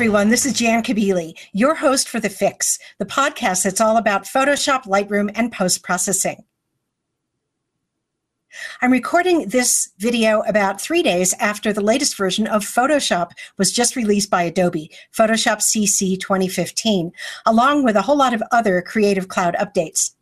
everyone. 0.00 0.30
This 0.30 0.46
is 0.46 0.54
Jan 0.54 0.82
Kabili, 0.82 1.34
your 1.52 1.74
host 1.74 2.08
for 2.08 2.20
The 2.20 2.30
Fix, 2.30 2.78
the 2.98 3.04
podcast 3.04 3.64
that's 3.64 3.82
all 3.82 3.98
about 3.98 4.24
Photoshop, 4.24 4.84
Lightroom, 4.84 5.30
and 5.34 5.52
post 5.52 5.82
processing. 5.82 6.42
I'm 8.80 8.92
recording 8.92 9.50
this 9.50 9.90
video 9.98 10.40
about 10.48 10.80
three 10.80 11.02
days 11.02 11.34
after 11.34 11.70
the 11.70 11.82
latest 11.82 12.16
version 12.16 12.46
of 12.46 12.64
Photoshop 12.64 13.32
was 13.58 13.72
just 13.72 13.94
released 13.94 14.30
by 14.30 14.44
Adobe, 14.44 14.90
Photoshop 15.14 15.58
CC 15.58 16.18
2015, 16.18 17.12
along 17.44 17.84
with 17.84 17.94
a 17.94 18.00
whole 18.00 18.16
lot 18.16 18.32
of 18.32 18.42
other 18.52 18.80
Creative 18.80 19.28
Cloud 19.28 19.54
updates. 19.56 20.14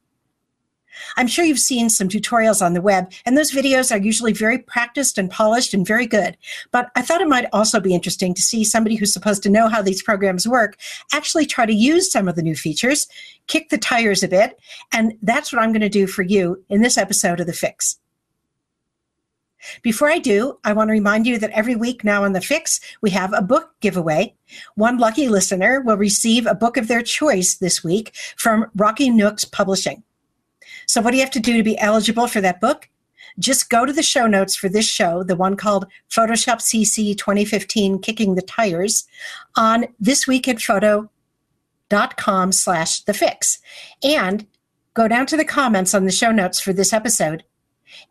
I'm 1.16 1.26
sure 1.26 1.44
you've 1.44 1.58
seen 1.58 1.90
some 1.90 2.08
tutorials 2.08 2.64
on 2.64 2.74
the 2.74 2.80
web, 2.80 3.12
and 3.24 3.36
those 3.36 3.52
videos 3.52 3.92
are 3.92 4.02
usually 4.02 4.32
very 4.32 4.58
practiced 4.58 5.18
and 5.18 5.30
polished 5.30 5.74
and 5.74 5.86
very 5.86 6.06
good. 6.06 6.36
But 6.70 6.90
I 6.96 7.02
thought 7.02 7.20
it 7.20 7.28
might 7.28 7.48
also 7.52 7.80
be 7.80 7.94
interesting 7.94 8.34
to 8.34 8.42
see 8.42 8.64
somebody 8.64 8.96
who's 8.96 9.12
supposed 9.12 9.42
to 9.44 9.50
know 9.50 9.68
how 9.68 9.82
these 9.82 10.02
programs 10.02 10.48
work 10.48 10.76
actually 11.12 11.46
try 11.46 11.66
to 11.66 11.74
use 11.74 12.10
some 12.10 12.28
of 12.28 12.36
the 12.36 12.42
new 12.42 12.54
features, 12.54 13.08
kick 13.46 13.70
the 13.70 13.78
tires 13.78 14.22
a 14.22 14.28
bit, 14.28 14.58
and 14.92 15.16
that's 15.22 15.52
what 15.52 15.62
I'm 15.62 15.72
going 15.72 15.80
to 15.80 15.88
do 15.88 16.06
for 16.06 16.22
you 16.22 16.64
in 16.68 16.82
this 16.82 16.98
episode 16.98 17.40
of 17.40 17.46
The 17.46 17.52
Fix. 17.52 17.98
Before 19.82 20.08
I 20.08 20.18
do, 20.18 20.58
I 20.64 20.72
want 20.72 20.88
to 20.88 20.92
remind 20.92 21.26
you 21.26 21.38
that 21.38 21.50
every 21.50 21.74
week 21.74 22.04
now 22.04 22.24
on 22.24 22.32
The 22.32 22.40
Fix, 22.40 22.80
we 23.00 23.10
have 23.10 23.32
a 23.32 23.42
book 23.42 23.74
giveaway. 23.80 24.34
One 24.76 24.98
lucky 24.98 25.28
listener 25.28 25.80
will 25.80 25.96
receive 25.96 26.46
a 26.46 26.54
book 26.54 26.76
of 26.76 26.88
their 26.88 27.02
choice 27.02 27.56
this 27.56 27.82
week 27.82 28.14
from 28.36 28.66
Rocky 28.76 29.10
Nooks 29.10 29.44
Publishing. 29.44 30.04
So, 30.88 31.00
what 31.02 31.10
do 31.10 31.18
you 31.18 31.22
have 31.22 31.30
to 31.32 31.40
do 31.40 31.58
to 31.58 31.62
be 31.62 31.78
eligible 31.78 32.26
for 32.26 32.40
that 32.40 32.62
book? 32.62 32.88
Just 33.38 33.68
go 33.68 33.84
to 33.84 33.92
the 33.92 34.02
show 34.02 34.26
notes 34.26 34.56
for 34.56 34.70
this 34.70 34.88
show, 34.88 35.22
the 35.22 35.36
one 35.36 35.54
called 35.54 35.86
Photoshop 36.10 36.60
CC 36.60 37.14
2015 37.16 38.00
Kicking 38.00 38.34
the 38.34 38.42
Tires, 38.42 39.06
on 39.54 39.86
thisweekatphoto.com 40.02 42.52
slash 42.52 43.02
the 43.02 43.12
fix. 43.12 43.58
And 44.02 44.46
go 44.94 45.06
down 45.06 45.26
to 45.26 45.36
the 45.36 45.44
comments 45.44 45.92
on 45.92 46.06
the 46.06 46.10
show 46.10 46.32
notes 46.32 46.58
for 46.58 46.72
this 46.72 46.94
episode 46.94 47.44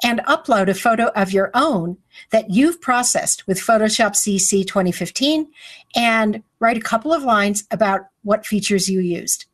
and 0.04 0.20
upload 0.22 0.70
a 0.70 0.76
photo 0.76 1.08
of 1.16 1.32
your 1.32 1.50
own 1.56 1.98
that 2.30 2.52
you've 2.52 2.80
processed 2.80 3.48
with 3.48 3.60
Photoshop 3.60 4.12
CC 4.12 4.64
2015 4.66 5.48
and 5.96 6.44
write 6.60 6.78
a 6.78 6.82
couple 6.82 7.12
of 7.12 7.24
lines 7.24 7.64
about 7.72 8.02
what 8.22 8.46
features 8.46 8.88
you 8.88 9.00
used. 9.00 9.46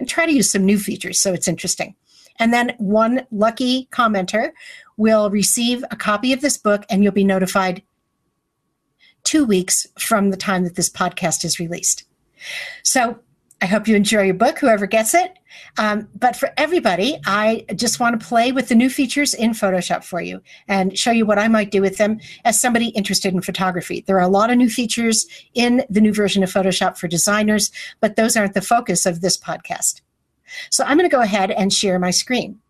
And 0.00 0.08
try 0.08 0.26
to 0.26 0.32
use 0.32 0.50
some 0.50 0.64
new 0.64 0.80
features 0.80 1.20
so 1.20 1.32
it's 1.32 1.46
interesting. 1.46 1.94
And 2.40 2.52
then 2.52 2.74
one 2.78 3.26
lucky 3.30 3.86
commenter 3.92 4.50
will 4.96 5.30
receive 5.30 5.84
a 5.90 5.96
copy 5.96 6.32
of 6.32 6.40
this 6.40 6.56
book 6.56 6.84
and 6.90 7.04
you'll 7.04 7.12
be 7.12 7.22
notified 7.22 7.82
two 9.22 9.44
weeks 9.44 9.86
from 9.98 10.30
the 10.30 10.36
time 10.36 10.64
that 10.64 10.74
this 10.74 10.90
podcast 10.90 11.44
is 11.44 11.60
released. 11.60 12.04
So 12.82 13.20
I 13.62 13.66
hope 13.66 13.86
you 13.86 13.94
enjoy 13.94 14.22
your 14.22 14.34
book, 14.34 14.58
whoever 14.58 14.86
gets 14.86 15.12
it. 15.12 15.34
Um, 15.76 16.08
but 16.14 16.34
for 16.34 16.50
everybody, 16.56 17.18
I 17.26 17.66
just 17.74 18.00
want 18.00 18.18
to 18.18 18.26
play 18.26 18.52
with 18.52 18.68
the 18.68 18.74
new 18.74 18.88
features 18.88 19.34
in 19.34 19.50
Photoshop 19.50 20.04
for 20.04 20.22
you 20.22 20.40
and 20.66 20.98
show 20.98 21.10
you 21.10 21.26
what 21.26 21.38
I 21.38 21.48
might 21.48 21.70
do 21.70 21.82
with 21.82 21.98
them 21.98 22.20
as 22.44 22.58
somebody 22.58 22.88
interested 22.88 23.34
in 23.34 23.42
photography. 23.42 24.02
There 24.06 24.16
are 24.16 24.22
a 24.22 24.28
lot 24.28 24.50
of 24.50 24.56
new 24.56 24.70
features 24.70 25.26
in 25.52 25.84
the 25.90 26.00
new 26.00 26.14
version 26.14 26.42
of 26.42 26.50
Photoshop 26.50 26.96
for 26.96 27.08
designers, 27.08 27.70
but 28.00 28.16
those 28.16 28.36
aren't 28.36 28.54
the 28.54 28.62
focus 28.62 29.04
of 29.04 29.20
this 29.20 29.36
podcast. 29.36 30.00
So 30.70 30.84
I'm 30.84 30.96
going 30.96 31.08
to 31.08 31.14
go 31.14 31.22
ahead 31.22 31.50
and 31.50 31.72
share 31.72 31.98
my 31.98 32.10
screen. 32.10 32.60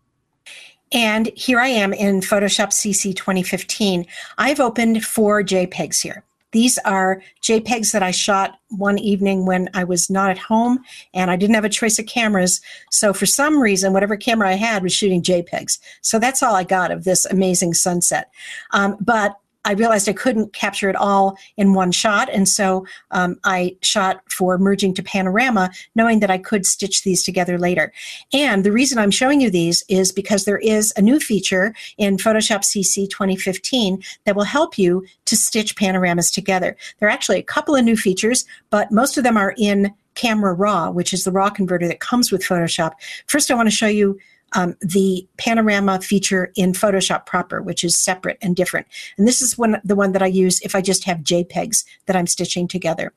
And 0.91 1.31
here 1.35 1.59
I 1.59 1.67
am 1.67 1.93
in 1.93 2.19
Photoshop 2.19 2.69
CC 2.69 3.15
2015. 3.15 4.05
I've 4.37 4.59
opened 4.59 5.05
four 5.05 5.41
JPEGs 5.41 6.01
here. 6.01 6.23
These 6.51 6.77
are 6.79 7.21
JPEGs 7.41 7.93
that 7.93 8.03
I 8.03 8.11
shot 8.11 8.59
one 8.69 8.97
evening 8.99 9.45
when 9.45 9.69
I 9.73 9.85
was 9.85 10.09
not 10.09 10.31
at 10.31 10.37
home 10.37 10.79
and 11.13 11.31
I 11.31 11.37
didn't 11.37 11.55
have 11.55 11.65
a 11.65 11.69
choice 11.69 11.97
of 11.97 12.07
cameras. 12.07 12.59
So, 12.89 13.13
for 13.13 13.25
some 13.25 13.61
reason, 13.61 13.93
whatever 13.93 14.17
camera 14.17 14.49
I 14.49 14.53
had 14.53 14.83
was 14.83 14.93
shooting 14.93 15.23
JPEGs. 15.23 15.79
So, 16.01 16.19
that's 16.19 16.43
all 16.43 16.55
I 16.55 16.65
got 16.65 16.91
of 16.91 17.05
this 17.05 17.25
amazing 17.25 17.73
sunset. 17.73 18.29
Um, 18.71 18.97
but 18.99 19.37
I 19.63 19.73
realized 19.73 20.09
I 20.09 20.13
couldn't 20.13 20.53
capture 20.53 20.89
it 20.89 20.95
all 20.95 21.37
in 21.57 21.73
one 21.73 21.91
shot, 21.91 22.29
and 22.31 22.47
so 22.47 22.85
um, 23.11 23.39
I 23.43 23.75
shot 23.81 24.21
for 24.31 24.57
merging 24.57 24.93
to 24.95 25.03
panorama, 25.03 25.69
knowing 25.95 26.19
that 26.19 26.31
I 26.31 26.37
could 26.37 26.65
stitch 26.65 27.03
these 27.03 27.23
together 27.23 27.57
later. 27.57 27.93
And 28.33 28.63
the 28.63 28.71
reason 28.71 28.97
I'm 28.97 29.11
showing 29.11 29.39
you 29.41 29.51
these 29.51 29.83
is 29.87 30.11
because 30.11 30.45
there 30.45 30.57
is 30.57 30.93
a 30.97 31.01
new 31.01 31.19
feature 31.19 31.75
in 31.97 32.17
Photoshop 32.17 32.61
CC 32.61 33.09
2015 33.09 34.01
that 34.25 34.35
will 34.35 34.43
help 34.43 34.77
you 34.77 35.05
to 35.25 35.37
stitch 35.37 35.75
panoramas 35.75 36.31
together. 36.31 36.75
There 36.99 37.07
are 37.07 37.11
actually 37.11 37.39
a 37.39 37.43
couple 37.43 37.75
of 37.75 37.85
new 37.85 37.95
features, 37.95 38.45
but 38.69 38.91
most 38.91 39.17
of 39.17 39.23
them 39.23 39.37
are 39.37 39.53
in 39.57 39.93
Camera 40.15 40.53
Raw, 40.53 40.91
which 40.91 41.13
is 41.13 41.23
the 41.23 41.31
raw 41.31 41.49
converter 41.49 41.87
that 41.87 41.99
comes 41.99 42.31
with 42.31 42.41
Photoshop. 42.41 42.93
First, 43.27 43.49
I 43.49 43.55
want 43.55 43.69
to 43.69 43.75
show 43.75 43.87
you 43.87 44.19
um, 44.53 44.75
the 44.81 45.27
panorama 45.37 46.01
feature 46.01 46.51
in 46.55 46.73
Photoshop 46.73 47.25
proper, 47.25 47.61
which 47.61 47.83
is 47.83 47.97
separate 47.97 48.37
and 48.41 48.55
different. 48.55 48.87
And 49.17 49.27
this 49.27 49.41
is 49.41 49.57
one, 49.57 49.79
the 49.83 49.95
one 49.95 50.11
that 50.11 50.21
I 50.21 50.27
use 50.27 50.59
if 50.61 50.75
I 50.75 50.81
just 50.81 51.03
have 51.05 51.19
JPEGs 51.19 51.85
that 52.05 52.15
I'm 52.15 52.27
stitching 52.27 52.67
together. 52.67 53.13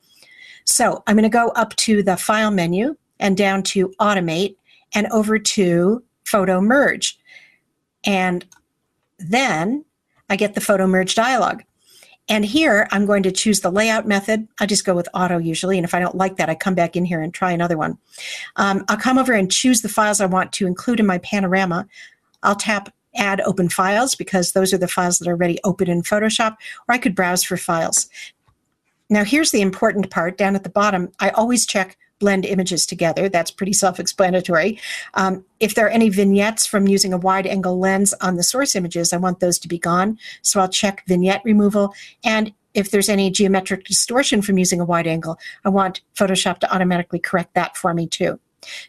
So 0.65 1.03
I'm 1.07 1.15
going 1.15 1.23
to 1.23 1.29
go 1.29 1.49
up 1.49 1.75
to 1.77 2.01
the 2.01 2.17
File 2.17 2.51
menu 2.51 2.95
and 3.19 3.37
down 3.37 3.63
to 3.63 3.89
Automate 3.99 4.55
and 4.93 5.07
over 5.07 5.37
to 5.37 6.03
Photomerge. 6.25 7.15
And 8.03 8.45
then 9.19 9.85
I 10.29 10.35
get 10.35 10.55
the 10.55 10.61
Photomerge 10.61 11.15
dialog. 11.15 11.61
And 12.27 12.43
here 12.43 12.87
I'm 12.91 13.05
going 13.05 13.23
to 13.23 13.31
choose 13.31 13.59
the 13.59 13.71
layout 13.71 14.07
method. 14.07 14.47
I 14.59 14.65
just 14.65 14.85
go 14.85 14.95
with 14.95 15.07
auto 15.13 15.37
usually. 15.37 15.77
And 15.77 15.85
if 15.85 15.93
I 15.93 15.99
don't 15.99 16.15
like 16.15 16.37
that, 16.37 16.49
I 16.49 16.55
come 16.55 16.73
back 16.73 16.95
in 16.95 17.05
here 17.05 17.21
and 17.21 17.33
try 17.33 17.51
another 17.51 17.77
one. 17.77 17.97
Um, 18.55 18.83
I'll 18.87 18.97
come 18.97 19.17
over 19.17 19.33
and 19.33 19.51
choose 19.51 19.81
the 19.81 19.89
files 19.89 20.19
I 20.19 20.25
want 20.25 20.51
to 20.53 20.65
include 20.65 20.99
in 20.99 21.05
my 21.05 21.19
panorama. 21.19 21.87
I'll 22.41 22.55
tap 22.55 22.91
add 23.15 23.41
open 23.41 23.69
files 23.69 24.15
because 24.15 24.51
those 24.51 24.73
are 24.73 24.77
the 24.77 24.87
files 24.87 25.19
that 25.19 25.27
are 25.27 25.31
already 25.31 25.59
open 25.63 25.89
in 25.89 26.01
Photoshop, 26.01 26.57
or 26.87 26.95
I 26.95 26.97
could 26.97 27.15
browse 27.15 27.43
for 27.43 27.57
files. 27.57 28.09
Now 29.09 29.23
here's 29.23 29.51
the 29.51 29.61
important 29.61 30.09
part 30.09 30.37
down 30.37 30.55
at 30.55 30.63
the 30.63 30.69
bottom. 30.69 31.11
I 31.19 31.29
always 31.29 31.65
check 31.65 31.97
blend 32.25 32.43
images 32.43 32.87
together. 32.87 33.29
That's 33.29 33.51
pretty 33.51 33.73
self 33.73 33.99
explanatory. 33.99 34.79
Um, 35.13 35.45
if 35.59 35.75
there 35.75 35.85
are 35.85 35.91
any 35.91 36.09
vignettes 36.09 36.65
from 36.65 36.87
using 36.87 37.13
a 37.13 37.19
wide 37.19 37.45
angle 37.45 37.77
lens 37.77 38.15
on 38.19 38.35
the 38.35 38.41
source 38.41 38.75
images, 38.75 39.13
I 39.13 39.17
want 39.17 39.41
those 39.41 39.59
to 39.59 39.67
be 39.67 39.77
gone. 39.77 40.17
So 40.41 40.59
I'll 40.59 40.67
check 40.67 41.03
vignette 41.05 41.43
removal. 41.45 41.93
And 42.23 42.51
if 42.73 42.89
there's 42.89 43.09
any 43.09 43.29
geometric 43.29 43.85
distortion 43.85 44.41
from 44.41 44.57
using 44.57 44.81
a 44.81 44.85
wide 44.85 45.05
angle, 45.05 45.37
I 45.63 45.69
want 45.69 46.01
Photoshop 46.15 46.57
to 46.61 46.73
automatically 46.73 47.19
correct 47.19 47.53
that 47.53 47.77
for 47.77 47.93
me 47.93 48.07
too. 48.07 48.39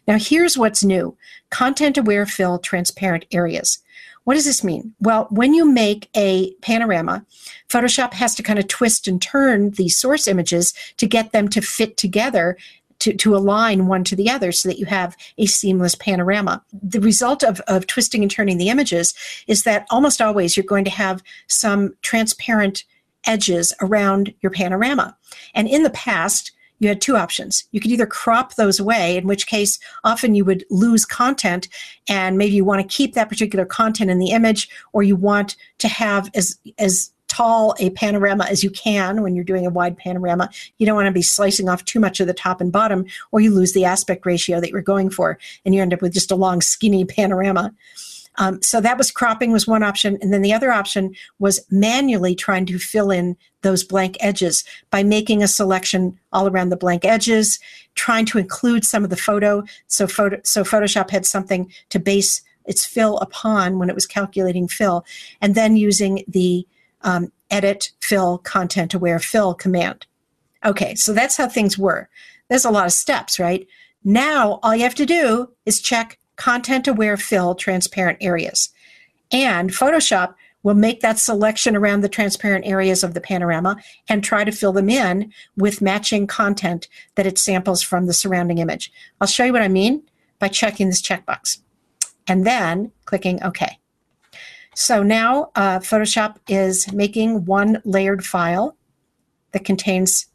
Now, 0.07 0.17
here's 0.17 0.57
what's 0.57 0.83
new 0.83 1.15
content 1.51 1.95
aware 1.95 2.25
fill 2.25 2.57
transparent 2.57 3.25
areas. 3.31 3.83
What 4.23 4.33
does 4.33 4.45
this 4.45 4.63
mean? 4.63 4.95
Well, 4.99 5.27
when 5.29 5.53
you 5.53 5.63
make 5.63 6.09
a 6.15 6.53
panorama, 6.63 7.23
Photoshop 7.69 8.13
has 8.13 8.33
to 8.35 8.43
kind 8.43 8.57
of 8.57 8.67
twist 8.67 9.07
and 9.07 9.21
turn 9.21 9.69
these 9.69 9.95
source 9.95 10.27
images 10.27 10.73
to 10.97 11.05
get 11.05 11.33
them 11.33 11.47
to 11.49 11.61
fit 11.61 11.97
together 11.97 12.57
to, 12.99 13.13
to 13.13 13.35
align 13.35 13.87
one 13.87 14.03
to 14.05 14.15
the 14.15 14.29
other 14.29 14.51
so 14.51 14.69
that 14.69 14.79
you 14.79 14.85
have 14.85 15.15
a 15.37 15.45
seamless 15.45 15.95
panorama. 15.95 16.63
The 16.81 17.01
result 17.01 17.43
of, 17.43 17.59
of 17.61 17.87
twisting 17.87 18.21
and 18.21 18.31
turning 18.31 18.57
the 18.57 18.69
images 18.69 19.13
is 19.47 19.63
that 19.63 19.85
almost 19.89 20.21
always 20.21 20.55
you're 20.55 20.65
going 20.65 20.85
to 20.85 20.91
have 20.91 21.21
some 21.47 21.95
transparent 22.01 22.83
edges 23.25 23.73
around 23.81 24.33
your 24.41 24.51
panorama. 24.51 25.15
And 25.53 25.67
in 25.67 25.83
the 25.83 25.89
past, 25.89 26.51
you 26.79 26.87
had 26.87 27.01
two 27.01 27.17
options. 27.17 27.67
You 27.71 27.79
could 27.79 27.91
either 27.91 28.05
crop 28.05 28.55
those 28.55 28.79
away, 28.79 29.17
in 29.17 29.25
which 29.25 29.47
case 29.47 29.79
often 30.03 30.35
you 30.35 30.45
would 30.45 30.63
lose 30.69 31.05
content 31.05 31.67
and 32.07 32.37
maybe 32.37 32.53
you 32.53 32.63
want 32.63 32.81
to 32.81 32.95
keep 32.95 33.13
that 33.13 33.29
particular 33.29 33.65
content 33.65 34.11
in 34.11 34.19
the 34.19 34.29
image 34.29 34.69
or 34.93 35.03
you 35.03 35.15
want 35.15 35.55
to 35.79 35.87
have 35.87 36.29
as 36.35 36.57
as 36.77 37.11
tall 37.27 37.75
a 37.79 37.89
panorama 37.91 38.45
as 38.45 38.63
you 38.63 38.69
can 38.69 39.21
when 39.21 39.35
you're 39.35 39.43
doing 39.43 39.65
a 39.65 39.71
wide 39.71 39.97
panorama. 39.97 40.49
You 40.77 40.85
don't 40.85 40.95
want 40.95 41.07
to 41.07 41.11
be 41.11 41.21
slicing 41.21 41.69
off 41.69 41.85
too 41.85 41.99
much 41.99 42.19
of 42.19 42.27
the 42.27 42.33
top 42.33 42.61
and 42.61 42.71
bottom, 42.71 43.05
or 43.31 43.39
you 43.39 43.53
lose 43.53 43.73
the 43.73 43.85
aspect 43.85 44.25
ratio 44.25 44.59
that 44.59 44.69
you're 44.69 44.81
going 44.81 45.09
for, 45.09 45.37
and 45.65 45.75
you 45.75 45.81
end 45.81 45.93
up 45.93 46.01
with 46.01 46.13
just 46.13 46.31
a 46.31 46.35
long, 46.35 46.61
skinny 46.61 47.05
panorama. 47.05 47.73
Um, 48.39 48.61
so 48.61 48.79
that 48.81 48.97
was 48.97 49.11
cropping 49.11 49.51
was 49.51 49.67
one 49.67 49.83
option, 49.83 50.17
and 50.21 50.31
then 50.31 50.43
the 50.43 50.53
other 50.53 50.71
option 50.71 51.15
was 51.39 51.59
manually 51.71 52.35
trying 52.35 52.65
to 52.67 52.77
fill 52.77 53.09
in 53.09 53.35
those 53.63 53.83
blank 53.83 54.15
edges 54.19 54.63
by 54.91 55.03
making 55.03 55.41
a 55.41 55.47
selection 55.47 56.17
all 56.31 56.47
around 56.47 56.69
the 56.69 56.77
blank 56.77 57.03
edges, 57.03 57.59
trying 57.95 58.25
to 58.27 58.37
include 58.37 58.85
some 58.85 59.03
of 59.03 59.09
the 59.09 59.17
photo. 59.17 59.63
So 59.87 60.05
photo, 60.05 60.39
so 60.43 60.63
Photoshop 60.63 61.09
had 61.09 61.25
something 61.25 61.71
to 61.89 61.99
base 61.99 62.41
its 62.65 62.85
fill 62.85 63.17
upon 63.17 63.79
when 63.79 63.89
it 63.89 63.95
was 63.95 64.05
calculating 64.05 64.67
fill, 64.67 65.03
and 65.41 65.55
then 65.55 65.75
using 65.75 66.23
the 66.27 66.67
um, 67.01 67.31
edit, 67.49 67.91
fill, 68.01 68.39
content 68.39 68.93
aware, 68.93 69.19
fill 69.19 69.53
command. 69.53 70.05
Okay, 70.65 70.95
so 70.95 71.13
that's 71.13 71.37
how 71.37 71.47
things 71.47 71.77
were. 71.77 72.09
There's 72.49 72.65
a 72.65 72.71
lot 72.71 72.85
of 72.85 72.93
steps, 72.93 73.39
right? 73.39 73.67
Now, 74.03 74.59
all 74.63 74.75
you 74.75 74.83
have 74.83 74.95
to 74.95 75.05
do 75.05 75.49
is 75.65 75.81
check 75.81 76.17
content 76.35 76.87
aware 76.87 77.17
fill 77.17 77.55
transparent 77.55 78.17
areas. 78.21 78.69
And 79.31 79.71
Photoshop 79.71 80.35
will 80.63 80.75
make 80.75 81.01
that 81.01 81.19
selection 81.19 81.75
around 81.75 82.01
the 82.01 82.09
transparent 82.09 82.65
areas 82.65 83.03
of 83.03 83.13
the 83.13 83.21
panorama 83.21 83.77
and 84.09 84.23
try 84.23 84.43
to 84.43 84.51
fill 84.51 84.73
them 84.73 84.89
in 84.89 85.31
with 85.55 85.81
matching 85.81 86.27
content 86.27 86.87
that 87.15 87.25
it 87.25 87.37
samples 87.37 87.81
from 87.81 88.05
the 88.05 88.13
surrounding 88.13 88.57
image. 88.57 88.91
I'll 89.21 89.27
show 89.27 89.45
you 89.45 89.53
what 89.53 89.61
I 89.61 89.67
mean 89.67 90.03
by 90.39 90.47
checking 90.47 90.87
this 90.87 91.01
checkbox 91.01 91.59
and 92.27 92.45
then 92.45 92.91
clicking 93.05 93.41
OK. 93.43 93.79
So 94.79 95.01
now 95.01 95.49
uh, 95.55 95.79
Photoshop 95.79 96.35
is 96.47 96.93
making 96.93 97.45
one 97.45 97.81
layered 97.83 98.23
file 98.23 98.77
that 99.51 99.65
contains 99.65 100.27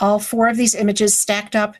all 0.00 0.18
four 0.18 0.48
of 0.48 0.56
these 0.56 0.74
images 0.74 1.16
stacked 1.16 1.54
up, 1.54 1.76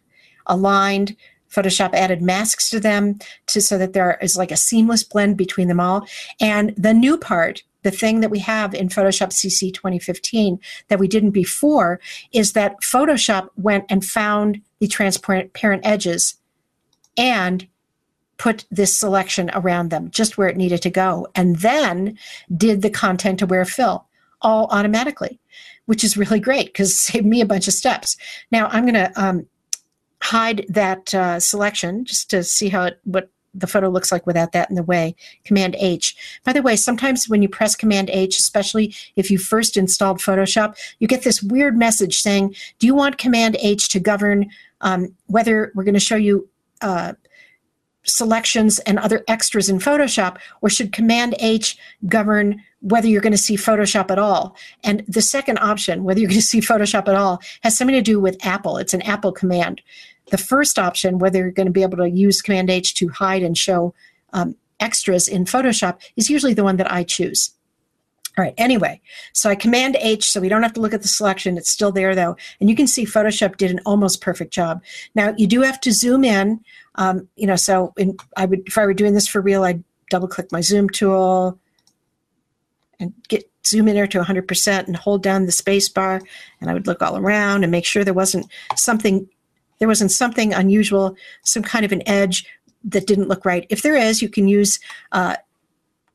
aligned. 0.47 1.17
Photoshop 1.51 1.95
added 1.95 2.23
masks 2.23 2.71
to 2.71 2.79
them 2.79 3.19
to 3.49 3.61
so 3.61 3.77
that 3.77 3.93
there 3.93 4.17
is 4.23 4.37
like 4.37 4.53
a 4.53 4.57
seamless 4.57 5.03
blend 5.03 5.37
between 5.37 5.67
them 5.67 5.81
all. 5.81 6.07
And 6.41 6.73
the 6.77 6.95
new 6.95 7.19
part, 7.19 7.65
the 7.83 7.91
thing 7.91 8.21
that 8.21 8.31
we 8.31 8.39
have 8.39 8.73
in 8.73 8.89
Photoshop 8.89 9.33
CC 9.33 9.75
2015 9.75 10.61
that 10.87 11.01
we 11.01 11.09
didn't 11.09 11.33
before, 11.33 11.99
is 12.31 12.53
that 12.53 12.81
Photoshop 12.83 13.49
went 13.57 13.85
and 13.89 14.05
found 14.05 14.61
the 14.79 14.87
transparent 14.87 15.55
parent 15.55 15.85
edges 15.85 16.37
and 17.17 17.67
put 18.43 18.65
this 18.73 18.99
selection 18.99 19.51
around 19.55 19.91
them 19.91 20.11
just 20.11 20.37
where 20.37 20.49
it 20.49 20.57
needed 20.57 20.83
to 20.83 20.91
go, 20.91 21.29
and 21.37 21.57
then 21.57 22.19
did 22.57 22.83
the 22.83 22.91
content 22.91 23.41
aware 23.41 23.65
fill 23.65 24.07
all 24.41 24.67
automatically 24.73 25.39
which 25.87 26.05
is 26.05 26.17
really 26.17 26.41
great 26.41 26.67
because 26.67 26.99
saved 27.09 27.27
me 27.27 27.41
a 27.41 27.47
bunch 27.47 27.69
of 27.69 27.75
steps. 27.75 28.17
Now 28.51 28.69
I'm 28.69 28.85
going 28.85 28.95
to 28.95 29.13
um, 29.17 29.47
hide 30.23 30.65
that 30.69 31.15
uh, 31.15 31.41
selection 31.41 32.05
just 32.05 32.31
to 32.31 32.45
see 32.45 32.69
how 32.69 32.85
it, 32.85 33.01
what 33.05 33.31
the 33.55 33.67
photo 33.67 33.91
looks 33.91 34.11
like 34.11 34.27
without 34.27 34.53
that 34.53 34.71
in 34.71 34.77
the 34.77 34.83
way. 34.83 35.15
Command 35.45 35.77
H. 35.79 36.17
By 36.45 36.55
the 36.55 36.63
way, 36.63 36.77
sometimes 36.77 37.29
when 37.29 37.43
you 37.43 37.49
press 37.49 37.77
Command 37.77 38.09
H, 38.11 38.39
especially 38.39 38.95
if 39.17 39.31
you 39.31 39.37
first 39.37 39.77
installed 39.77 40.19
Photoshop, 40.19 40.77
you 41.01 41.07
get 41.07 41.25
this 41.25 41.43
weird 41.43 41.77
message 41.77 42.19
saying, 42.19 42.55
Do 42.79 42.87
you 42.87 42.95
want 42.95 43.19
Command 43.19 43.57
H 43.61 43.91
to 43.91 44.01
govern 44.01 44.49
um, 44.81 45.15
whether 45.27 45.71
we're 45.75 45.85
going 45.85 45.95
to 45.95 46.01
show 46.01 46.17
you 46.17 46.49
uh, 46.81 47.13
selections 48.05 48.79
and 48.81 48.99
other 48.99 49.25
extras 49.29 49.69
in 49.69 49.79
Photoshop, 49.79 50.39
or 50.61 50.69
should 50.69 50.93
Command 50.93 51.35
H 51.39 51.77
govern 52.07 52.63
whether 52.81 53.07
you're 53.07 53.21
going 53.21 53.33
to 53.33 53.39
see 53.39 53.57
Photoshop 53.57 54.11
at 54.11 54.19
all? 54.19 54.57
And 54.83 55.05
the 55.07 55.23
second 55.23 55.59
option, 55.59 56.05
whether 56.05 56.21
you're 56.21 56.29
going 56.29 56.41
to 56.41 56.47
see 56.47 56.61
Photoshop 56.61 57.09
at 57.09 57.15
all, 57.15 57.41
has 57.63 57.77
something 57.77 57.95
to 57.95 58.03
do 58.03 58.21
with 58.21 58.45
Apple. 58.45 58.77
It's 58.77 58.95
an 58.95 59.03
Apple 59.03 59.33
command. 59.33 59.81
The 60.31 60.39
first 60.39 60.79
option, 60.79 61.19
whether 61.19 61.39
you're 61.39 61.51
going 61.51 61.67
to 61.67 61.73
be 61.73 61.83
able 61.83 61.99
to 61.99 62.11
use 62.11 62.41
Command 62.41 62.71
H 62.71 62.95
to 62.95 63.09
hide 63.09 63.43
and 63.43 63.59
show 63.59 63.93
um, 64.33 64.57
extras 64.81 65.29
in 65.29 65.45
Photoshop, 65.45 66.01
is 66.17 66.31
usually 66.31 66.55
the 66.55 66.65
one 66.65 66.77
that 66.77 66.91
I 66.91 67.03
choose. 67.03 67.51
All 68.39 68.45
right, 68.45 68.55
anyway, 68.57 69.01
so 69.35 69.51
I 69.51 69.55
Command 69.55 69.97
H 70.01 70.31
so 70.31 70.41
we 70.41 70.49
don't 70.49 70.63
have 70.63 70.73
to 70.75 70.81
look 70.81 70.95
at 70.95 71.03
the 71.03 71.09
selection. 71.09 71.59
It's 71.59 71.71
still 71.71 71.93
there 71.93 72.15
though. 72.15 72.37
And 72.61 72.71
you 72.71 72.77
can 72.77 72.87
see 72.87 73.05
Photoshop 73.05 73.59
did 73.59 73.71
an 73.71 73.81
almost 73.85 74.23
perfect 74.23 74.53
job. 74.53 74.83
Now, 75.15 75.35
you 75.37 75.47
do 75.47 75.61
have 75.61 75.81
to 75.83 75.93
zoom 75.93 76.25
in. 76.25 76.61
Um, 76.95 77.29
you 77.37 77.47
know, 77.47 77.57
so 77.57 77.93
in, 77.97 78.17
I 78.37 78.47
would, 78.47 78.63
if 78.67 78.79
I 78.79 78.87
were 78.87 78.95
doing 78.95 79.15
this 79.15 79.29
for 79.29 79.41
real, 79.41 79.65
I'd 79.65 79.85
double 80.09 80.29
click 80.29 80.51
my 80.51 80.63
zoom 80.63 80.89
tool 80.89 81.59
and 83.01 83.13
get 83.29 83.51
zoom 83.67 83.89
in 83.89 83.95
there 83.95 84.07
to 84.07 84.21
100% 84.21 84.87
and 84.87 84.97
hold 84.97 85.23
down 85.23 85.47
the 85.47 85.53
space 85.53 85.89
bar 85.89 86.21
and 86.61 86.71
I 86.71 86.75
would 86.75 86.87
look 86.87 87.03
all 87.03 87.17
around 87.17 87.65
and 87.65 87.71
make 87.71 87.85
sure 87.85 88.05
there 88.05 88.15
wasn't 88.15 88.47
something 88.77 89.29
there 89.79 89.89
wasn't 89.89 90.13
something 90.13 90.55
unusual, 90.55 91.17
some 91.43 91.65
kind 91.65 91.85
of 91.85 91.91
an 91.91 92.07
edge 92.07 92.47
that 92.85 93.09
didn't 93.09 93.27
look 93.27 93.45
right. 93.45 93.67
If 93.69 93.83
there 93.83 93.97
is, 93.97 94.23
you 94.23 94.29
can 94.29 94.47
use 94.47 94.79
uh, 95.11 95.35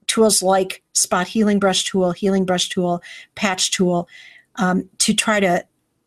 tools 0.08 0.42
like 0.42 0.84
spot 0.94 1.28
healing 1.28 1.60
brush 1.60 1.84
tool, 1.86 2.12
healing 2.12 2.46
brush 2.46 2.70
tool, 2.70 3.02
patch 3.36 3.72
tool 3.72 4.08
um, 4.56 4.90
to 5.00 5.14
try 5.14 5.40
to 5.40 5.66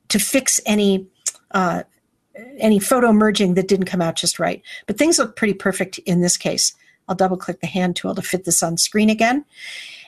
to 0.08 0.18
fix 0.18 0.60
any 0.66 1.06
uh, 1.52 1.82
any 2.58 2.78
photo 2.78 3.12
merging 3.12 3.54
that 3.54 3.68
didn't 3.68 3.86
come 3.86 4.02
out 4.02 4.16
just 4.16 4.38
right. 4.38 4.62
But 4.86 4.98
things 4.98 5.18
look 5.18 5.36
pretty 5.36 5.54
perfect 5.54 5.98
in 5.98 6.20
this 6.20 6.36
case. 6.36 6.74
I'll 7.08 7.14
double 7.16 7.36
click 7.36 7.60
the 7.60 7.66
hand 7.66 7.96
tool 7.96 8.14
to 8.14 8.22
fit 8.22 8.44
this 8.44 8.62
on 8.62 8.76
screen 8.76 9.10
again. 9.10 9.44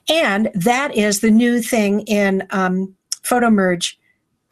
And 0.08 0.50
that 0.54 0.96
is 0.96 1.20
the 1.20 1.30
new 1.30 1.60
thing 1.60 2.00
in 2.02 2.46
um, 2.50 2.94
Photomerge 3.22 3.96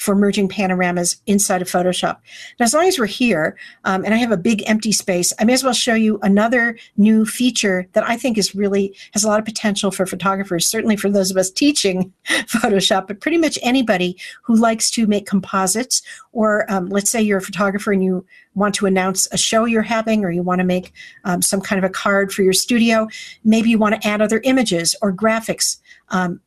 for 0.01 0.15
merging 0.15 0.49
panoramas 0.49 1.21
inside 1.27 1.61
of 1.61 1.69
Photoshop. 1.69 2.17
Now, 2.59 2.65
as 2.65 2.73
long 2.73 2.89
as 2.89 2.99
we're 2.99 3.05
here, 3.05 3.59
um, 3.85 4.03
and 4.03 4.15
I 4.15 4.17
have 4.17 4.33
a 4.33 4.37
big 4.39 4.63
empty 4.67 4.93
space, 4.93 5.31
I 5.39 5.45
may 5.45 5.53
as 5.53 5.63
well 5.63 5.75
show 5.75 5.95
you 5.95 6.19
another 6.23 6.79
new 6.97 7.27
feature 7.27 7.87
that 7.93 8.09
I 8.09 8.17
think 8.17 8.39
is 8.39 8.55
really 8.55 8.97
has 9.13 9.25
a 9.25 9.29
lot 9.29 9.39
of 9.39 9.45
potential 9.45 9.91
for 9.91 10.07
photographers, 10.07 10.67
certainly 10.67 10.97
for 10.97 11.11
those 11.11 11.31
of 11.31 11.37
us 11.37 11.51
teaching 11.51 12.15
Photoshop, 12.29 13.09
but 13.09 13.21
pretty 13.21 13.37
much 13.37 13.59
anybody 13.63 14.17
who 14.43 14.57
likes 14.57 14.91
to 14.93 15.07
make 15.07 15.27
composites, 15.27 16.01
or 16.33 16.71
um, 16.73 16.87
let's 16.87 17.11
say 17.11 17.21
you're 17.21 17.39
a 17.39 17.43
photographer 17.43 17.93
and 17.93 18.03
you 18.03 18.25
want 18.55 18.75
to 18.77 18.87
announce 18.87 19.29
a 19.33 19.37
show 19.37 19.67
you're 19.67 19.83
having, 19.83 20.25
or 20.25 20.31
you 20.31 20.43
want 20.43 20.61
to 20.61 20.65
make 20.65 20.95
um, 21.25 21.43
some 21.43 21.61
kind 21.61 21.79
of 21.79 21.89
a 21.89 21.93
card 21.93 22.33
for 22.33 22.43
your 22.43 22.55
studio. 22.55 23.07
Maybe 23.45 23.69
you 23.69 23.79
want 23.79 24.01
to 24.01 24.09
add 24.09 24.23
other 24.23 24.41
images 24.45 24.95
or 25.03 25.13
graphics 25.13 25.77
um, 26.09 26.41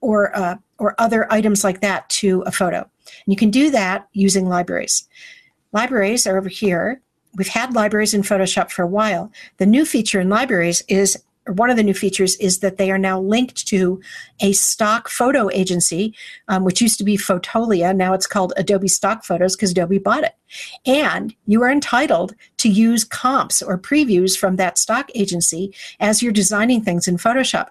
or 0.00 0.36
uh, 0.36 0.56
or 0.80 0.94
other 0.98 1.32
items 1.32 1.62
like 1.62 1.80
that 1.80 2.08
to 2.08 2.42
a 2.42 2.50
photo. 2.50 2.78
And 2.78 3.26
you 3.26 3.36
can 3.36 3.50
do 3.50 3.70
that 3.70 4.08
using 4.12 4.48
libraries. 4.48 5.08
Libraries 5.72 6.26
are 6.26 6.36
over 6.36 6.48
here. 6.48 7.00
We've 7.36 7.46
had 7.46 7.74
libraries 7.74 8.14
in 8.14 8.22
Photoshop 8.22 8.70
for 8.72 8.82
a 8.82 8.88
while. 8.88 9.30
The 9.58 9.66
new 9.66 9.84
feature 9.84 10.20
in 10.20 10.28
libraries 10.28 10.82
is 10.88 11.22
or 11.46 11.54
one 11.54 11.70
of 11.70 11.76
the 11.76 11.82
new 11.82 11.94
features 11.94 12.36
is 12.36 12.58
that 12.58 12.76
they 12.76 12.90
are 12.90 12.98
now 12.98 13.18
linked 13.18 13.66
to 13.68 14.00
a 14.40 14.52
stock 14.52 15.08
photo 15.08 15.50
agency, 15.50 16.14
um, 16.48 16.64
which 16.64 16.82
used 16.82 16.98
to 16.98 17.04
be 17.04 17.16
Fotolia. 17.16 17.96
Now 17.96 18.12
it's 18.12 18.26
called 18.26 18.52
Adobe 18.56 18.88
Stock 18.88 19.24
Photos 19.24 19.56
because 19.56 19.70
Adobe 19.70 19.98
bought 19.98 20.24
it. 20.24 20.34
And 20.84 21.34
you 21.46 21.62
are 21.62 21.70
entitled 21.70 22.34
to 22.58 22.68
use 22.68 23.04
comps 23.04 23.62
or 23.62 23.78
previews 23.78 24.38
from 24.38 24.56
that 24.56 24.76
stock 24.76 25.10
agency 25.14 25.74
as 25.98 26.22
you're 26.22 26.32
designing 26.32 26.82
things 26.82 27.08
in 27.08 27.16
Photoshop. 27.16 27.68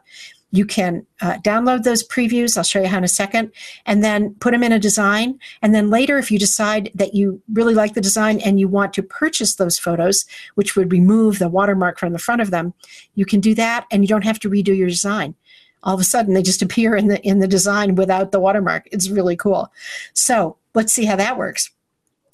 You 0.52 0.66
can 0.66 1.06
uh, 1.22 1.38
download 1.44 1.84
those 1.84 2.08
previews. 2.08 2.58
I'll 2.58 2.64
show 2.64 2.82
you 2.82 2.88
how 2.88 2.98
in 2.98 3.04
a 3.04 3.08
second, 3.08 3.52
and 3.86 4.04
then 4.04 4.34
put 4.36 4.52
them 4.52 4.64
in 4.64 4.72
a 4.72 4.80
design. 4.80 5.40
And 5.62 5.76
then 5.76 5.90
later, 5.90 6.18
if 6.18 6.32
you 6.32 6.40
decide 6.40 6.90
that 6.96 7.14
you 7.14 7.42
really 7.54 7.76
like 7.76 7.94
the 7.94 8.02
design 8.02 8.40
and 8.40 8.60
you 8.60 8.68
want 8.68 8.94
to 8.94 9.04
purchase 9.04 9.56
those 9.56 9.78
photos, 9.78 10.26
which 10.56 10.76
would 10.76 10.92
remove 10.92 11.38
the 11.38 11.50
watermark 11.50 12.00
from 12.00 12.14
the 12.14 12.20
front 12.20 12.42
of 12.42 12.52
them, 12.52 12.74
you 13.16 13.26
can 13.26 13.40
do 13.40 13.54
that, 13.56 13.86
and 13.92 14.04
you 14.04 14.08
don't 14.08 14.24
have 14.24 14.40
to 14.40 14.50
redo 14.50 14.76
your 14.76 14.88
design. 14.88 15.36
All 15.84 15.94
of 15.94 16.02
a 16.02 16.04
sudden, 16.04 16.34
they 16.34 16.44
just 16.44 16.62
appear 16.64 16.96
in 16.96 17.08
the 17.08 17.22
in 17.22 17.40
the 17.40 17.48
design 17.48 17.96
without 17.96 18.32
the 18.32 18.40
watermark. 18.40 18.88
It's 18.92 19.10
really 19.10 19.36
cool. 19.36 19.72
So 20.14 20.58
let's 20.74 20.94
see 20.94 21.06
how 21.06 21.16
that 21.18 21.38
works. 21.38 21.70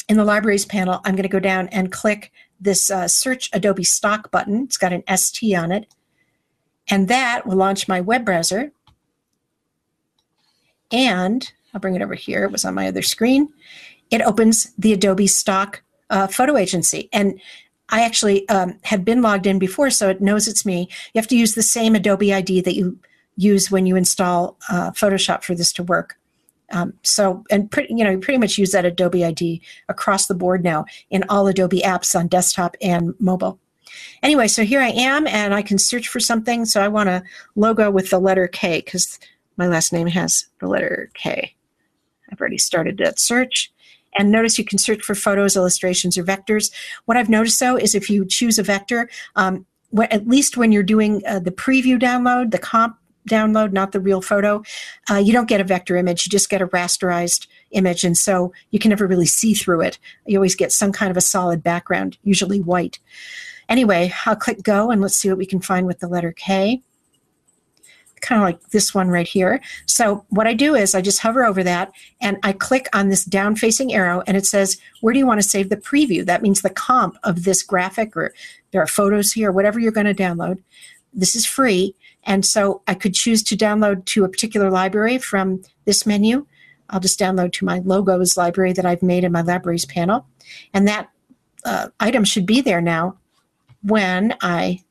In 0.08 0.18
the 0.18 0.25
libraries 0.25 0.66
panel, 0.66 1.01
I'm 1.04 1.16
going 1.16 1.24
to 1.24 1.30
go 1.30 1.40
down 1.40 1.68
and 1.70 1.92
click 1.92 2.32
this 2.60 2.90
uh, 2.92 3.08
search 3.08 3.50
Adobe 3.54 3.84
Stock 3.84 4.32
button. 4.32 4.63
It's 4.63 4.78
got 4.78 4.94
an 4.94 5.04
ST 5.18 5.56
on 5.56 5.72
it. 5.72 5.88
And 6.89 7.08
that 7.08 7.46
will 7.46 7.58
launch 7.58 7.88
my 7.88 8.01
web 8.01 8.25
browser. 8.25 8.72
And 10.92 11.51
I'll 11.74 11.82
bring 11.82 11.96
it 11.96 12.01
over 12.01 12.15
here. 12.15 12.44
It 12.46 12.51
was 12.51 12.65
on 12.65 12.75
my 12.75 12.88
other 12.88 13.01
screen. 13.01 13.50
It 14.12 14.22
opens 14.22 14.72
the 14.77 14.94
Adobe 14.94 15.27
Stock 15.27 15.82
uh, 16.10 16.27
Photo 16.27 16.58
Agency. 16.58 17.10
And 17.12 17.39
I 17.89 18.04
actually 18.04 18.48
um, 18.50 18.77
have 18.84 19.06
been 19.06 19.22
logged 19.22 19.46
in 19.46 19.60
before, 19.60 19.89
so 19.89 20.10
it 20.10 20.22
knows 20.22 20.48
it's 20.48 20.65
me. 20.65 20.88
You 21.13 21.20
have 21.20 21.27
to 21.27 21.38
use 21.38 21.54
the 21.54 21.63
same 21.63 21.96
Adobe 21.96 22.34
ID 22.34 22.62
that 22.62 22.75
you 22.75 22.98
use 23.38 23.70
when 23.70 23.86
you 23.86 23.96
install 23.96 24.58
uh, 24.70 24.92
Photoshop 24.92 25.44
for 25.44 25.56
this 25.56 25.72
to 25.74 25.84
work. 25.84 26.18
Um, 26.72 26.94
so, 27.04 27.44
and 27.51 27.70
pretty, 27.70 27.94
you 27.94 28.04
know, 28.04 28.12
you 28.12 28.18
pretty 28.20 28.39
much 28.39 28.58
use 28.58 28.72
that 28.72 28.86
Adobe 28.86 29.24
ID 29.24 29.62
across 29.88 30.25
the 30.25 30.34
board 30.34 30.63
now 30.63 30.86
in 31.12 31.24
all 31.30 31.48
Adobe 31.48 31.82
apps 31.82 32.18
on 32.18 32.27
desktop 32.27 32.75
and 32.82 33.13
mobile. 33.20 33.60
Anyway, 34.24 34.48
so 34.48 34.63
here 34.63 34.82
I 34.82 34.89
am 34.89 35.27
and 35.27 35.54
I 35.54 35.62
can 35.62 35.77
search 35.77 36.08
for 36.08 36.20
something. 36.20 36.65
So 36.65 36.82
I 36.82 36.88
want 36.88 37.10
a 37.10 37.24
logo 37.56 37.89
with 37.92 38.10
the 38.10 38.20
letter 38.20 38.48
K 38.48 38.82
because 38.84 39.20
my 39.58 39.68
last 39.68 39.94
name 39.94 40.08
has 40.08 40.46
the 40.60 40.68
letter 40.68 41.10
K. 41.13 41.56
I've 42.32 42.39
already 42.39 42.58
started 42.58 42.98
that 42.98 43.20
search. 43.20 43.72
And 44.18 44.32
notice 44.32 44.58
you 44.58 44.65
can 44.65 44.77
search 44.77 45.04
for 45.04 45.13
photos, 45.13 45.56
illustrations, 45.56 46.18
or 46.18 46.24
vectors. 46.24 46.72
What 47.06 47.18
I've 47.18 47.30
noticed 47.30 47.60
though 47.60 47.75
is 47.75 47.94
if 47.94 48.10
you 48.10 48.25
choose 48.25 48.58
a 48.58 48.63
vector, 48.63 49.10
um, 49.36 49.65
at 50.00 50.27
least 50.27 50.58
when 50.58 50.72
you're 50.72 50.84
doing 50.84 51.22
uh, 51.27 51.39
the 51.39 51.51
preview 51.51 52.00
download, 52.00 52.51
the 52.51 52.58
comp 52.58 52.98
download, 53.27 53.72
not 53.72 53.92
the 53.92 54.00
real 54.00 54.22
photo, 54.22 54.63
uh, 55.10 55.15
you 55.15 55.34
don't 55.34 55.48
get 55.48 55.62
a 55.62 55.65
vector 55.65 55.96
image. 55.98 56.25
You 56.25 56.30
just 56.30 56.50
get 56.50 56.62
a 56.62 56.68
rasterized 56.68 57.48
image. 57.72 58.04
And 58.04 58.18
so 58.18 58.54
you 58.72 58.80
can 58.80 58.89
never 58.89 59.08
really 59.08 59.25
see 59.25 59.54
through 59.54 59.82
it. 59.82 60.00
You 60.25 60.38
always 60.38 60.56
get 60.56 60.72
some 60.72 60.92
kind 60.92 61.12
of 61.12 61.18
a 61.18 61.22
solid 61.22 61.63
background, 61.63 62.18
usually 62.24 62.62
white. 62.62 63.00
Anyway, 63.70 64.14
I'll 64.26 64.36
click 64.36 64.64
go 64.64 64.92
and 64.92 65.02
let's 65.02 65.18
see 65.18 65.30
what 65.30 65.38
we 65.38 65.46
can 65.46 65.62
find 65.62 65.88
with 65.88 66.00
the 66.00 66.08
letter 66.08 66.32
K. 66.32 66.82
Kind 68.22 68.42
of 68.42 68.46
like 68.46 68.70
this 68.70 68.94
one 68.96 69.10
right 69.10 69.28
here. 69.28 69.62
So 69.86 70.26
what 70.30 70.48
I 70.48 70.54
do 70.54 70.74
is 70.74 70.96
I 70.96 71.02
just 71.02 71.20
hover 71.20 71.44
over 71.44 71.64
that 71.64 71.92
and 72.22 72.38
I 72.44 72.54
click 72.54 72.88
on 72.94 73.10
this 73.10 73.24
down 73.24 73.56
facing 73.56 73.94
arrow 73.94 74.24
and 74.26 74.36
it 74.36 74.46
says, 74.46 74.78
where 75.02 75.14
do 75.14 75.20
you 75.20 75.28
want 75.28 75.42
to 75.42 75.48
save 75.48 75.70
the 75.70 75.78
preview? 75.78 76.26
That 76.26 76.42
means 76.42 76.62
the 76.62 76.72
comp 76.72 77.18
of 77.24 77.44
this 77.44 77.62
graphic 77.62 78.16
or 78.18 78.34
there 78.72 78.82
are 78.82 78.88
photos 78.88 79.32
here, 79.34 79.52
whatever 79.52 79.80
you're 79.80 79.92
going 79.92 80.08
to 80.08 80.14
download. 80.16 80.64
this 81.16 81.36
is 81.36 81.46
free. 81.46 81.96
And 82.24 82.46
so 82.46 82.82
I 82.88 82.94
could 82.94 83.14
choose 83.14 83.42
to 83.44 83.56
download 83.56 84.06
to 84.06 84.26
a 84.26 84.30
particular 84.30 84.70
library 84.70 85.18
from 85.18 85.62
this 85.86 86.06
menu. 86.06 86.46
I'll 86.90 87.00
just 87.00 87.20
download 87.20 87.54
to 87.54 87.66
my 87.66 87.80
logos 87.80 88.38
library 88.38 88.74
that 88.74 88.86
I've 88.86 89.02
made 89.02 89.24
in 89.24 89.32
my 89.32 89.42
libraries 89.42 89.86
panel. 89.86 90.28
And 90.74 90.88
that 90.88 91.10
uh, 91.64 91.88
item 92.00 92.24
should 92.24 92.46
be 92.46 92.62
there 92.62 92.82
now 92.82 93.18
when 93.86 94.36
I 94.42 94.84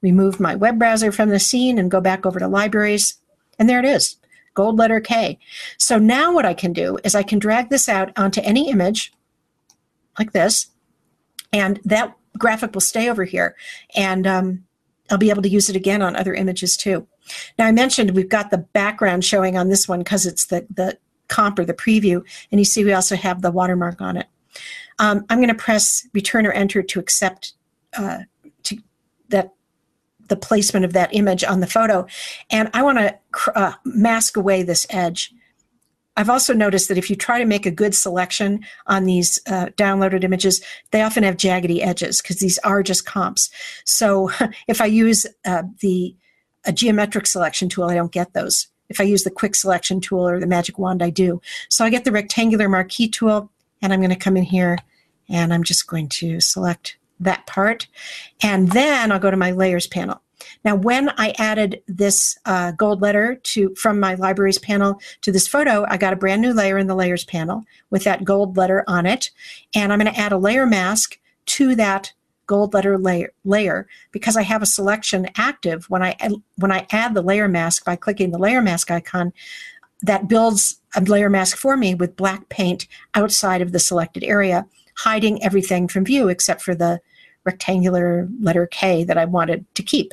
remove 0.00 0.40
my 0.40 0.54
web 0.54 0.78
browser 0.78 1.12
from 1.12 1.28
the 1.28 1.38
scene 1.38 1.78
and 1.78 1.90
go 1.90 2.00
back 2.00 2.26
over 2.26 2.38
to 2.38 2.48
libraries. 2.48 3.14
And 3.58 3.68
there 3.68 3.78
it 3.78 3.84
is, 3.84 4.16
gold 4.54 4.76
letter 4.76 5.00
K. 5.00 5.38
So 5.76 5.98
now 5.98 6.32
what 6.32 6.46
I 6.46 6.54
can 6.54 6.72
do 6.72 6.98
is 7.04 7.14
I 7.14 7.22
can 7.22 7.38
drag 7.38 7.70
this 7.70 7.88
out 7.88 8.10
onto 8.16 8.40
any 8.42 8.70
image 8.70 9.12
like 10.18 10.32
this, 10.32 10.68
and 11.52 11.80
that 11.84 12.14
graphic 12.36 12.74
will 12.74 12.80
stay 12.80 13.08
over 13.08 13.24
here. 13.24 13.56
And 13.94 14.26
um, 14.26 14.64
I'll 15.10 15.18
be 15.18 15.30
able 15.30 15.42
to 15.42 15.48
use 15.48 15.68
it 15.68 15.76
again 15.76 16.02
on 16.02 16.16
other 16.16 16.34
images 16.34 16.76
too. 16.76 17.06
Now 17.58 17.66
I 17.66 17.72
mentioned 17.72 18.12
we've 18.12 18.28
got 18.28 18.50
the 18.50 18.58
background 18.58 19.24
showing 19.24 19.56
on 19.56 19.68
this 19.68 19.88
one 19.88 20.00
because 20.00 20.26
it's 20.26 20.46
the, 20.46 20.66
the 20.74 20.98
comp 21.28 21.58
or 21.58 21.64
the 21.64 21.74
preview. 21.74 22.24
And 22.50 22.60
you 22.60 22.64
see 22.64 22.84
we 22.84 22.92
also 22.92 23.16
have 23.16 23.42
the 23.42 23.50
watermark 23.50 24.00
on 24.00 24.16
it. 24.16 24.26
Um, 24.98 25.24
I'm 25.28 25.38
going 25.38 25.48
to 25.48 25.54
press 25.54 26.06
return 26.12 26.46
or 26.46 26.52
enter 26.52 26.82
to 26.82 26.98
accept 26.98 27.54
uh, 27.98 28.20
to 28.64 28.76
that 29.28 29.52
the 30.28 30.36
placement 30.36 30.84
of 30.84 30.92
that 30.92 31.14
image 31.14 31.42
on 31.42 31.60
the 31.60 31.66
photo. 31.66 32.06
And 32.50 32.70
I 32.74 32.82
want 32.82 32.98
to 32.98 33.18
uh, 33.54 33.72
mask 33.84 34.36
away 34.36 34.62
this 34.62 34.86
edge. 34.90 35.32
I've 36.16 36.28
also 36.28 36.52
noticed 36.52 36.88
that 36.88 36.98
if 36.98 37.08
you 37.08 37.16
try 37.16 37.38
to 37.38 37.44
make 37.44 37.64
a 37.64 37.70
good 37.70 37.94
selection 37.94 38.64
on 38.86 39.04
these 39.04 39.38
uh, 39.46 39.66
downloaded 39.76 40.24
images, 40.24 40.60
they 40.90 41.02
often 41.02 41.22
have 41.22 41.36
jaggedy 41.36 41.80
edges 41.80 42.20
because 42.20 42.40
these 42.40 42.58
are 42.58 42.82
just 42.82 43.06
comps. 43.06 43.50
So 43.84 44.30
if 44.68 44.80
I 44.80 44.86
use 44.86 45.26
uh, 45.44 45.62
the 45.80 46.14
a 46.64 46.72
geometric 46.72 47.26
selection 47.26 47.68
tool, 47.68 47.84
I 47.84 47.94
don't 47.94 48.12
get 48.12 48.34
those. 48.34 48.66
If 48.88 49.00
I 49.00 49.04
use 49.04 49.22
the 49.22 49.30
quick 49.30 49.54
selection 49.54 50.00
tool 50.00 50.28
or 50.28 50.40
the 50.40 50.46
magic 50.46 50.78
wand, 50.78 51.02
I 51.02 51.10
do. 51.10 51.40
So 51.68 51.84
I 51.84 51.90
get 51.90 52.04
the 52.04 52.12
rectangular 52.12 52.68
marquee 52.68 53.08
tool, 53.08 53.50
and 53.80 53.92
I'm 53.92 54.00
going 54.00 54.10
to 54.10 54.16
come 54.16 54.36
in 54.36 54.42
here 54.42 54.78
and 55.28 55.52
I'm 55.52 55.62
just 55.62 55.86
going 55.86 56.08
to 56.08 56.40
select 56.40 56.97
that 57.20 57.46
part. 57.46 57.86
And 58.42 58.70
then 58.72 59.12
I'll 59.12 59.18
go 59.18 59.30
to 59.30 59.36
my 59.36 59.50
layers 59.50 59.86
panel. 59.86 60.22
Now, 60.64 60.74
when 60.76 61.10
I 61.18 61.34
added 61.38 61.82
this 61.86 62.38
uh, 62.46 62.72
gold 62.72 63.00
letter 63.02 63.36
to 63.42 63.74
from 63.74 64.00
my 64.00 64.14
libraries 64.14 64.58
panel 64.58 65.00
to 65.22 65.32
this 65.32 65.48
photo, 65.48 65.84
I 65.88 65.96
got 65.96 66.12
a 66.12 66.16
brand 66.16 66.42
new 66.42 66.52
layer 66.52 66.78
in 66.78 66.86
the 66.86 66.94
layers 66.94 67.24
panel 67.24 67.64
with 67.90 68.04
that 68.04 68.24
gold 68.24 68.56
letter 68.56 68.84
on 68.86 69.06
it. 69.06 69.30
And 69.74 69.92
I'm 69.92 69.98
going 69.98 70.12
to 70.12 70.18
add 70.18 70.32
a 70.32 70.38
layer 70.38 70.66
mask 70.66 71.18
to 71.46 71.74
that 71.76 72.12
gold 72.46 72.74
letter 72.74 72.98
layer, 72.98 73.32
layer 73.44 73.86
because 74.10 74.36
I 74.36 74.42
have 74.42 74.62
a 74.62 74.66
selection 74.66 75.28
active 75.36 75.84
when 75.88 76.02
I 76.02 76.16
when 76.56 76.72
I 76.72 76.86
add 76.90 77.14
the 77.14 77.22
layer 77.22 77.46
mask 77.46 77.84
by 77.84 77.94
clicking 77.94 78.30
the 78.30 78.38
layer 78.38 78.62
mask 78.62 78.90
icon 78.90 79.32
that 80.02 80.28
builds 80.28 80.80
a 80.96 81.00
layer 81.02 81.28
mask 81.28 81.56
for 81.56 81.76
me 81.76 81.94
with 81.94 82.16
black 82.16 82.48
paint 82.48 82.86
outside 83.14 83.60
of 83.60 83.72
the 83.72 83.78
selected 83.78 84.24
area 84.24 84.66
hiding 84.98 85.42
everything 85.42 85.88
from 85.88 86.04
view 86.04 86.28
except 86.28 86.60
for 86.60 86.74
the 86.74 87.00
rectangular 87.44 88.28
letter 88.40 88.66
K 88.66 89.04
that 89.04 89.16
I 89.16 89.24
wanted 89.24 89.64
to 89.76 89.82
keep. 89.82 90.12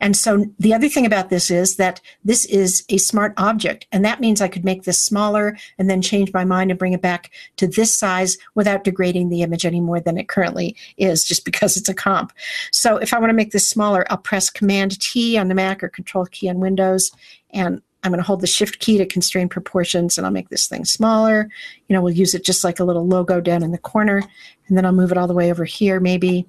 And 0.00 0.16
so 0.16 0.46
the 0.60 0.72
other 0.72 0.88
thing 0.88 1.04
about 1.04 1.28
this 1.28 1.50
is 1.50 1.76
that 1.76 2.00
this 2.24 2.44
is 2.44 2.84
a 2.88 2.98
smart 2.98 3.34
object, 3.36 3.86
and 3.90 4.04
that 4.04 4.20
means 4.20 4.40
I 4.40 4.46
could 4.46 4.64
make 4.64 4.84
this 4.84 5.02
smaller 5.02 5.58
and 5.76 5.90
then 5.90 6.00
change 6.00 6.32
my 6.32 6.44
mind 6.44 6.70
and 6.70 6.78
bring 6.78 6.92
it 6.92 7.02
back 7.02 7.32
to 7.56 7.66
this 7.66 7.92
size 7.92 8.38
without 8.54 8.84
degrading 8.84 9.28
the 9.28 9.42
image 9.42 9.66
any 9.66 9.80
more 9.80 9.98
than 10.00 10.18
it 10.18 10.28
currently 10.28 10.76
is, 10.98 11.24
just 11.24 11.44
because 11.44 11.76
it's 11.76 11.88
a 11.88 11.94
comp. 11.94 12.32
So 12.70 12.96
if 12.96 13.12
I 13.12 13.18
want 13.18 13.30
to 13.30 13.36
make 13.36 13.50
this 13.50 13.68
smaller, 13.68 14.06
I'll 14.08 14.18
press 14.18 14.50
Command 14.50 15.00
T 15.00 15.36
on 15.36 15.48
the 15.48 15.54
Mac 15.54 15.82
or 15.82 15.88
Control 15.88 16.26
key 16.26 16.48
on 16.48 16.60
Windows, 16.60 17.10
and 17.50 17.82
I'm 18.02 18.12
going 18.12 18.22
to 18.22 18.26
hold 18.26 18.40
the 18.40 18.46
shift 18.46 18.78
key 18.78 18.98
to 18.98 19.06
constrain 19.06 19.48
proportions 19.48 20.16
and 20.16 20.26
I'll 20.26 20.32
make 20.32 20.48
this 20.48 20.68
thing 20.68 20.84
smaller. 20.84 21.48
You 21.88 21.94
know, 21.94 22.02
we'll 22.02 22.14
use 22.14 22.34
it 22.34 22.44
just 22.44 22.62
like 22.62 22.78
a 22.78 22.84
little 22.84 23.06
logo 23.06 23.40
down 23.40 23.62
in 23.62 23.72
the 23.72 23.78
corner. 23.78 24.22
And 24.68 24.76
then 24.76 24.86
I'll 24.86 24.92
move 24.92 25.10
it 25.10 25.18
all 25.18 25.26
the 25.26 25.34
way 25.34 25.50
over 25.50 25.64
here, 25.64 25.98
maybe. 25.98 26.46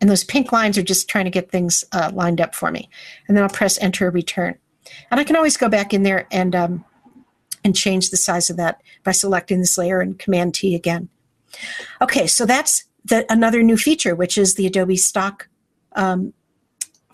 And 0.00 0.10
those 0.10 0.24
pink 0.24 0.52
lines 0.52 0.76
are 0.76 0.82
just 0.82 1.08
trying 1.08 1.24
to 1.24 1.30
get 1.30 1.50
things 1.50 1.84
uh, 1.92 2.10
lined 2.12 2.40
up 2.40 2.54
for 2.54 2.70
me. 2.70 2.90
And 3.26 3.36
then 3.36 3.44
I'll 3.44 3.50
press 3.50 3.78
enter 3.78 4.10
return. 4.10 4.58
And 5.10 5.18
I 5.18 5.24
can 5.24 5.36
always 5.36 5.56
go 5.56 5.68
back 5.70 5.94
in 5.94 6.02
there 6.02 6.26
and, 6.30 6.54
um, 6.54 6.84
and 7.64 7.74
change 7.74 8.10
the 8.10 8.18
size 8.18 8.50
of 8.50 8.58
that 8.58 8.82
by 9.04 9.12
selecting 9.12 9.60
this 9.60 9.78
layer 9.78 10.00
and 10.00 10.18
Command 10.18 10.54
T 10.54 10.74
again. 10.74 11.08
Okay, 12.02 12.26
so 12.26 12.44
that's 12.44 12.84
the, 13.04 13.24
another 13.32 13.62
new 13.62 13.78
feature, 13.78 14.14
which 14.14 14.36
is 14.36 14.54
the 14.54 14.66
Adobe 14.66 14.96
Stock 14.96 15.48
um, 15.92 16.34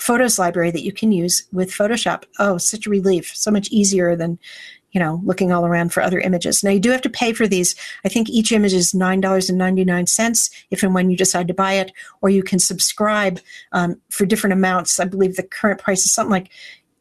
photos 0.00 0.38
library 0.38 0.70
that 0.70 0.82
you 0.82 0.92
can 0.92 1.12
use 1.12 1.46
with 1.52 1.70
Photoshop. 1.70 2.24
Oh, 2.38 2.58
such 2.58 2.86
a 2.86 2.90
relief. 2.90 3.34
So 3.36 3.50
much 3.50 3.68
easier 3.68 4.16
than, 4.16 4.38
you 4.92 5.00
know, 5.00 5.20
looking 5.24 5.52
all 5.52 5.66
around 5.66 5.92
for 5.92 6.02
other 6.02 6.18
images. 6.18 6.64
Now 6.64 6.70
you 6.70 6.80
do 6.80 6.90
have 6.90 7.02
to 7.02 7.10
pay 7.10 7.32
for 7.32 7.46
these. 7.46 7.76
I 8.04 8.08
think 8.08 8.28
each 8.28 8.50
image 8.50 8.72
is 8.72 8.92
$9.99 8.92 10.50
if 10.70 10.82
and 10.82 10.94
when 10.94 11.10
you 11.10 11.16
decide 11.16 11.48
to 11.48 11.54
buy 11.54 11.74
it, 11.74 11.92
or 12.22 12.30
you 12.30 12.42
can 12.42 12.58
subscribe 12.58 13.40
um, 13.72 14.00
for 14.08 14.24
different 14.24 14.54
amounts. 14.54 14.98
I 14.98 15.04
believe 15.04 15.36
the 15.36 15.42
current 15.42 15.80
price 15.80 16.04
is 16.04 16.12
something 16.12 16.32
like 16.32 16.50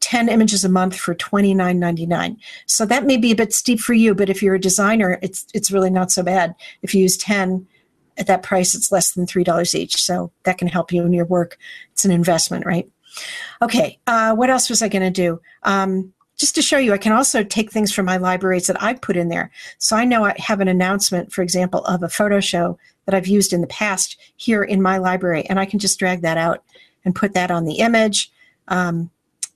10 0.02 0.30
images 0.30 0.64
a 0.64 0.70
month 0.70 0.96
for 0.96 1.16
$29.99. 1.16 2.38
So 2.66 2.86
that 2.86 3.06
may 3.06 3.18
be 3.18 3.32
a 3.32 3.36
bit 3.36 3.54
steep 3.54 3.80
for 3.80 3.94
you, 3.94 4.14
but 4.14 4.30
if 4.30 4.44
you're 4.44 4.56
a 4.56 4.60
designer, 4.60 5.20
it's 5.22 5.46
it's 5.54 5.72
really 5.72 5.90
not 5.90 6.12
so 6.12 6.24
bad. 6.24 6.56
If 6.82 6.94
you 6.94 7.02
use 7.02 7.18
10 7.18 7.68
at 8.20 8.28
that 8.28 8.44
price, 8.44 8.76
it's 8.76 8.92
less 8.92 9.14
than 9.14 9.26
$3 9.26 9.76
each. 9.76 10.04
So 10.04 10.32
that 10.44 10.58
can 10.58 10.68
help 10.68 10.92
you 10.92 11.04
in 11.04 11.14
your 11.14 11.26
work. 11.26 11.58
It's 11.94 12.06
an 12.06 12.12
investment, 12.12 12.66
right? 12.66 12.90
Okay, 13.62 13.98
uh, 14.08 14.36
what 14.36 14.50
else 14.50 14.70
was 14.70 14.82
I 14.82 14.90
going 14.90 15.02
to 15.02 15.10
do? 15.10 15.42
Um, 15.64 16.14
just 16.38 16.56
to 16.56 16.62
show 16.62 16.78
you, 16.78 16.94
I 16.94 16.98
can 16.98 17.12
also 17.12 17.44
take 17.44 17.72
things 17.72 17.92
from 17.92 18.06
my 18.06 18.18
libraries 18.18 18.68
that 18.68 18.82
I've 18.82 19.02
put 19.02 19.18
in 19.18 19.28
there. 19.28 19.52
So 19.78 19.98
I 19.98 20.06
know 20.06 20.24
I 20.24 20.36
have 20.38 20.62
an 20.62 20.70
announcement, 20.70 21.34
for 21.34 21.42
example, 21.42 21.84
of 21.86 22.02
a 22.02 22.10
photo 22.10 22.40
show 22.40 22.78
that 23.06 23.14
I've 23.14 23.28
used 23.28 23.52
in 23.52 23.62
the 23.62 23.68
past 23.68 24.18
here 24.38 24.64
in 24.64 24.82
my 24.82 24.98
library, 25.00 25.46
and 25.48 25.60
I 25.60 25.66
can 25.66 25.80
just 25.80 26.00
drag 26.00 26.22
that 26.22 26.38
out 26.38 26.64
and 27.04 27.16
put 27.16 27.34
that 27.34 27.52
on 27.52 27.66
the 27.66 27.80
image. 27.80 28.32
Um, 28.70 29.10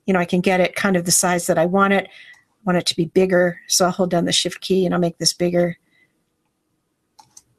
you 0.04 0.12
know, 0.12 0.20
I 0.20 0.26
can 0.26 0.42
get 0.42 0.60
it 0.60 0.74
kind 0.74 0.96
of 0.96 1.06
the 1.06 1.10
size 1.10 1.46
that 1.46 1.58
I 1.58 1.64
want 1.64 1.94
it. 1.94 2.06
I 2.06 2.60
want 2.66 2.78
it 2.78 2.86
to 2.86 2.96
be 2.96 3.06
bigger, 3.06 3.58
so 3.66 3.86
I'll 3.86 3.90
hold 3.90 4.10
down 4.10 4.26
the 4.26 4.32
shift 4.32 4.60
key 4.60 4.84
and 4.84 4.94
I'll 4.94 5.00
make 5.00 5.16
this 5.16 5.32
bigger 5.32 5.78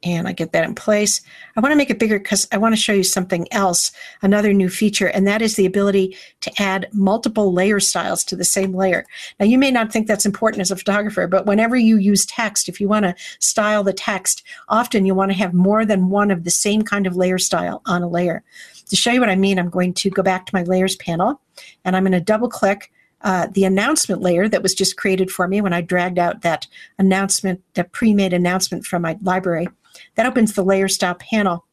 and 0.06 0.28
I 0.28 0.32
get 0.32 0.52
that 0.52 0.64
in 0.64 0.74
place. 0.74 1.20
I 1.56 1.60
want 1.60 1.72
to 1.72 1.76
make 1.76 1.90
it 1.90 1.98
bigger 1.98 2.18
because 2.18 2.46
I 2.52 2.58
want 2.58 2.74
to 2.74 2.80
show 2.80 2.92
you 2.92 3.02
something 3.02 3.52
else, 3.52 3.90
another 4.22 4.52
new 4.52 4.68
feature, 4.68 5.08
and 5.08 5.26
that 5.26 5.42
is 5.42 5.56
the 5.56 5.66
ability 5.66 6.16
to 6.42 6.62
add 6.62 6.88
multiple 6.92 7.52
layer 7.52 7.80
styles 7.80 8.22
to 8.24 8.36
the 8.36 8.44
same 8.44 8.72
layer. 8.72 9.04
Now, 9.40 9.46
you 9.46 9.58
may 9.58 9.72
not 9.72 9.92
think 9.92 10.06
that's 10.06 10.24
important 10.24 10.60
as 10.60 10.70
a 10.70 10.76
photographer, 10.76 11.26
but 11.26 11.46
whenever 11.46 11.76
you 11.76 11.96
use 11.96 12.24
text, 12.24 12.68
if 12.68 12.80
you 12.80 12.88
want 12.88 13.04
to 13.04 13.16
style 13.40 13.82
the 13.82 13.92
text, 13.92 14.44
often 14.68 15.06
you 15.06 15.14
want 15.14 15.32
to 15.32 15.38
have 15.38 15.52
more 15.52 15.84
than 15.84 16.08
one 16.08 16.30
of 16.30 16.44
the 16.44 16.50
same 16.50 16.82
kind 16.82 17.06
of 17.06 17.16
layer 17.16 17.38
style 17.38 17.82
on 17.86 18.02
a 18.02 18.08
layer. 18.08 18.44
To 18.88 18.96
show 18.96 19.10
you 19.10 19.18
what 19.18 19.28
I 19.28 19.36
mean, 19.36 19.58
I'm 19.58 19.70
going 19.70 19.92
to 19.94 20.10
go 20.10 20.22
back 20.22 20.46
to 20.46 20.54
my 20.54 20.62
layers 20.62 20.94
panel 20.96 21.40
and 21.84 21.96
I'm 21.96 22.04
going 22.04 22.12
to 22.12 22.20
double 22.20 22.48
click 22.48 22.92
uh, 23.22 23.48
the 23.50 23.64
announcement 23.64 24.22
layer 24.22 24.48
that 24.48 24.62
was 24.62 24.74
just 24.74 24.96
created 24.96 25.30
for 25.30 25.48
me 25.48 25.60
when 25.60 25.72
I 25.72 25.80
dragged 25.80 26.18
out 26.18 26.42
that 26.42 26.66
announcement, 26.98 27.62
that 27.74 27.90
pre-made 27.90 28.32
announcement 28.32 28.84
from 28.86 29.02
my 29.02 29.18
library. 29.22 29.68
That 30.16 30.26
opens 30.26 30.54
the 30.54 30.64
layer 30.64 30.88
style 30.88 31.14
panel. 31.14 31.64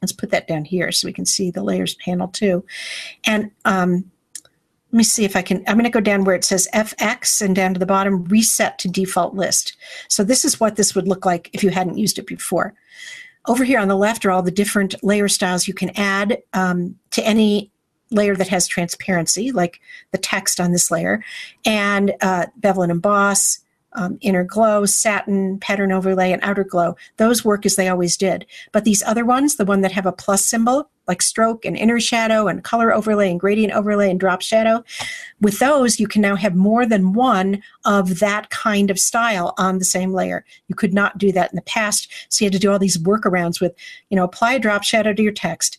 Let's 0.00 0.12
put 0.12 0.30
that 0.30 0.48
down 0.48 0.64
here 0.64 0.90
so 0.92 1.06
we 1.06 1.12
can 1.12 1.26
see 1.26 1.50
the 1.50 1.62
layers 1.62 1.94
panel 1.96 2.28
too. 2.28 2.64
And 3.24 3.50
um, 3.64 4.10
let 4.92 4.98
me 4.98 5.04
see 5.04 5.24
if 5.24 5.36
I 5.36 5.42
can, 5.42 5.64
I'm 5.66 5.76
going 5.76 5.84
to 5.84 5.90
go 5.90 6.00
down 6.00 6.24
where 6.24 6.34
it 6.34 6.44
says 6.44 6.68
FX 6.74 7.40
and 7.40 7.56
down 7.56 7.72
to 7.72 7.80
the 7.80 7.86
bottom, 7.86 8.24
reset 8.24 8.78
to 8.80 8.88
default 8.88 9.34
list. 9.34 9.74
So 10.08 10.22
this 10.22 10.44
is 10.44 10.60
what 10.60 10.76
this 10.76 10.94
would 10.94 11.08
look 11.08 11.24
like 11.24 11.48
if 11.54 11.64
you 11.64 11.70
hadn't 11.70 11.98
used 11.98 12.18
it 12.18 12.26
before. 12.26 12.74
Over 13.46 13.64
here 13.64 13.80
on 13.80 13.88
the 13.88 13.96
left 13.96 14.24
are 14.26 14.30
all 14.30 14.42
the 14.42 14.50
different 14.50 14.94
layer 15.02 15.28
styles 15.28 15.66
you 15.66 15.74
can 15.74 15.90
add 15.96 16.42
um, 16.52 16.96
to 17.12 17.26
any 17.26 17.72
layer 18.10 18.36
that 18.36 18.48
has 18.48 18.66
transparency, 18.66 19.50
like 19.50 19.80
the 20.10 20.18
text 20.18 20.60
on 20.60 20.72
this 20.72 20.90
layer, 20.90 21.24
and 21.64 22.12
uh, 22.20 22.46
bevel 22.56 22.82
and 22.82 22.92
emboss, 22.92 23.60
um, 23.94 24.18
inner 24.20 24.44
glow, 24.44 24.84
satin, 24.86 25.58
pattern 25.58 25.92
overlay, 25.92 26.32
and 26.32 26.42
outer 26.42 26.64
glow. 26.64 26.96
Those 27.16 27.44
work 27.44 27.66
as 27.66 27.76
they 27.76 27.88
always 27.88 28.16
did. 28.16 28.46
But 28.72 28.84
these 28.84 29.02
other 29.02 29.24
ones, 29.24 29.56
the 29.56 29.64
one 29.64 29.80
that 29.82 29.92
have 29.92 30.06
a 30.06 30.12
plus 30.12 30.44
symbol, 30.44 30.88
like 31.08 31.20
stroke 31.20 31.64
and 31.64 31.76
inner 31.76 31.98
shadow 31.98 32.46
and 32.46 32.62
color 32.62 32.94
overlay 32.94 33.30
and 33.30 33.40
gradient 33.40 33.72
overlay 33.72 34.10
and 34.10 34.20
drop 34.20 34.40
shadow, 34.40 34.84
with 35.40 35.58
those, 35.58 35.98
you 35.98 36.06
can 36.06 36.22
now 36.22 36.36
have 36.36 36.54
more 36.54 36.86
than 36.86 37.12
one 37.12 37.62
of 37.84 38.20
that 38.20 38.50
kind 38.50 38.90
of 38.90 38.98
style 38.98 39.54
on 39.58 39.78
the 39.78 39.84
same 39.84 40.12
layer. 40.12 40.44
You 40.68 40.74
could 40.74 40.94
not 40.94 41.18
do 41.18 41.32
that 41.32 41.50
in 41.50 41.56
the 41.56 41.62
past. 41.62 42.08
So 42.28 42.44
you 42.44 42.46
had 42.46 42.52
to 42.52 42.58
do 42.58 42.70
all 42.70 42.78
these 42.78 42.98
workarounds 42.98 43.60
with, 43.60 43.74
you 44.10 44.16
know, 44.16 44.24
apply 44.24 44.54
a 44.54 44.58
drop 44.58 44.84
shadow 44.84 45.12
to 45.12 45.22
your 45.22 45.32
text 45.32 45.78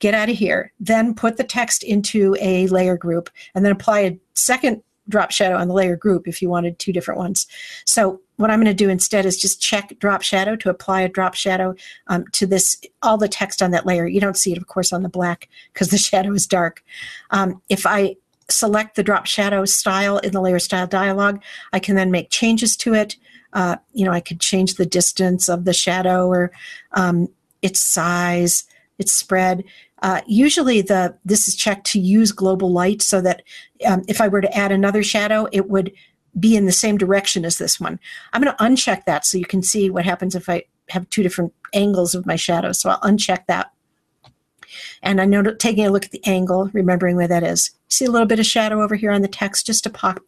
get 0.00 0.14
out 0.14 0.28
of 0.28 0.36
here, 0.36 0.72
then 0.78 1.14
put 1.14 1.36
the 1.36 1.44
text 1.44 1.82
into 1.82 2.36
a 2.40 2.68
layer 2.68 2.96
group, 2.96 3.30
and 3.54 3.64
then 3.64 3.72
apply 3.72 4.00
a 4.00 4.18
second 4.34 4.82
drop 5.08 5.30
shadow 5.30 5.56
on 5.56 5.68
the 5.68 5.74
layer 5.74 5.96
group 5.96 6.28
if 6.28 6.42
you 6.42 6.48
wanted 6.48 6.78
two 6.78 6.92
different 6.92 7.18
ones. 7.18 7.46
So 7.84 8.20
what 8.36 8.50
I'm 8.50 8.58
going 8.58 8.66
to 8.66 8.74
do 8.74 8.88
instead 8.88 9.26
is 9.26 9.36
just 9.36 9.60
check 9.60 9.98
drop 9.98 10.22
shadow 10.22 10.54
to 10.56 10.70
apply 10.70 11.02
a 11.02 11.08
drop 11.08 11.34
shadow 11.34 11.74
um, 12.06 12.24
to 12.32 12.46
this, 12.46 12.80
all 13.02 13.18
the 13.18 13.28
text 13.28 13.62
on 13.62 13.72
that 13.72 13.86
layer. 13.86 14.06
You 14.06 14.20
don't 14.20 14.36
see 14.36 14.52
it, 14.52 14.58
of 14.58 14.66
course, 14.66 14.92
on 14.92 15.02
the 15.02 15.08
black 15.08 15.48
because 15.72 15.88
the 15.88 15.98
shadow 15.98 16.32
is 16.32 16.46
dark. 16.46 16.84
Um, 17.30 17.60
if 17.68 17.86
I 17.86 18.16
select 18.50 18.96
the 18.96 19.02
drop 19.02 19.26
shadow 19.26 19.64
style 19.64 20.18
in 20.18 20.32
the 20.32 20.40
layer 20.40 20.58
style 20.58 20.86
dialog, 20.86 21.40
I 21.72 21.80
can 21.80 21.96
then 21.96 22.10
make 22.10 22.30
changes 22.30 22.76
to 22.78 22.94
it. 22.94 23.16
Uh, 23.52 23.76
you 23.92 24.04
know, 24.04 24.12
I 24.12 24.20
could 24.20 24.40
change 24.40 24.74
the 24.74 24.86
distance 24.86 25.48
of 25.48 25.64
the 25.64 25.72
shadow 25.72 26.28
or 26.28 26.52
um, 26.92 27.28
its 27.62 27.80
size, 27.80 28.64
its 28.98 29.12
spread. 29.12 29.64
Uh, 30.02 30.20
usually, 30.26 30.80
the 30.80 31.16
this 31.24 31.48
is 31.48 31.56
checked 31.56 31.86
to 31.86 32.00
use 32.00 32.32
global 32.32 32.72
light 32.72 33.02
so 33.02 33.20
that 33.20 33.42
um, 33.86 34.04
if 34.08 34.20
I 34.20 34.28
were 34.28 34.40
to 34.40 34.56
add 34.56 34.72
another 34.72 35.02
shadow, 35.02 35.48
it 35.52 35.68
would 35.68 35.92
be 36.38 36.56
in 36.56 36.66
the 36.66 36.72
same 36.72 36.98
direction 36.98 37.44
as 37.44 37.58
this 37.58 37.80
one. 37.80 37.98
I'm 38.32 38.42
going 38.42 38.54
to 38.54 38.64
uncheck 38.64 39.04
that 39.06 39.26
so 39.26 39.38
you 39.38 39.46
can 39.46 39.62
see 39.62 39.90
what 39.90 40.04
happens 40.04 40.34
if 40.34 40.48
I 40.48 40.64
have 40.90 41.08
two 41.10 41.22
different 41.22 41.52
angles 41.74 42.14
of 42.14 42.26
my 42.26 42.36
shadow. 42.36 42.72
So 42.72 42.90
I'll 42.90 43.00
uncheck 43.00 43.46
that. 43.46 43.72
And 45.02 45.20
I 45.20 45.24
know 45.24 45.42
taking 45.42 45.86
a 45.86 45.90
look 45.90 46.04
at 46.04 46.10
the 46.10 46.24
angle, 46.26 46.70
remembering 46.72 47.16
where 47.16 47.28
that 47.28 47.42
is. 47.42 47.70
See 47.88 48.04
a 48.04 48.10
little 48.10 48.26
bit 48.26 48.38
of 48.38 48.46
shadow 48.46 48.82
over 48.82 48.94
here 48.94 49.10
on 49.10 49.22
the 49.22 49.28
text 49.28 49.66
just 49.66 49.84
to 49.84 49.90
pop 49.90 50.20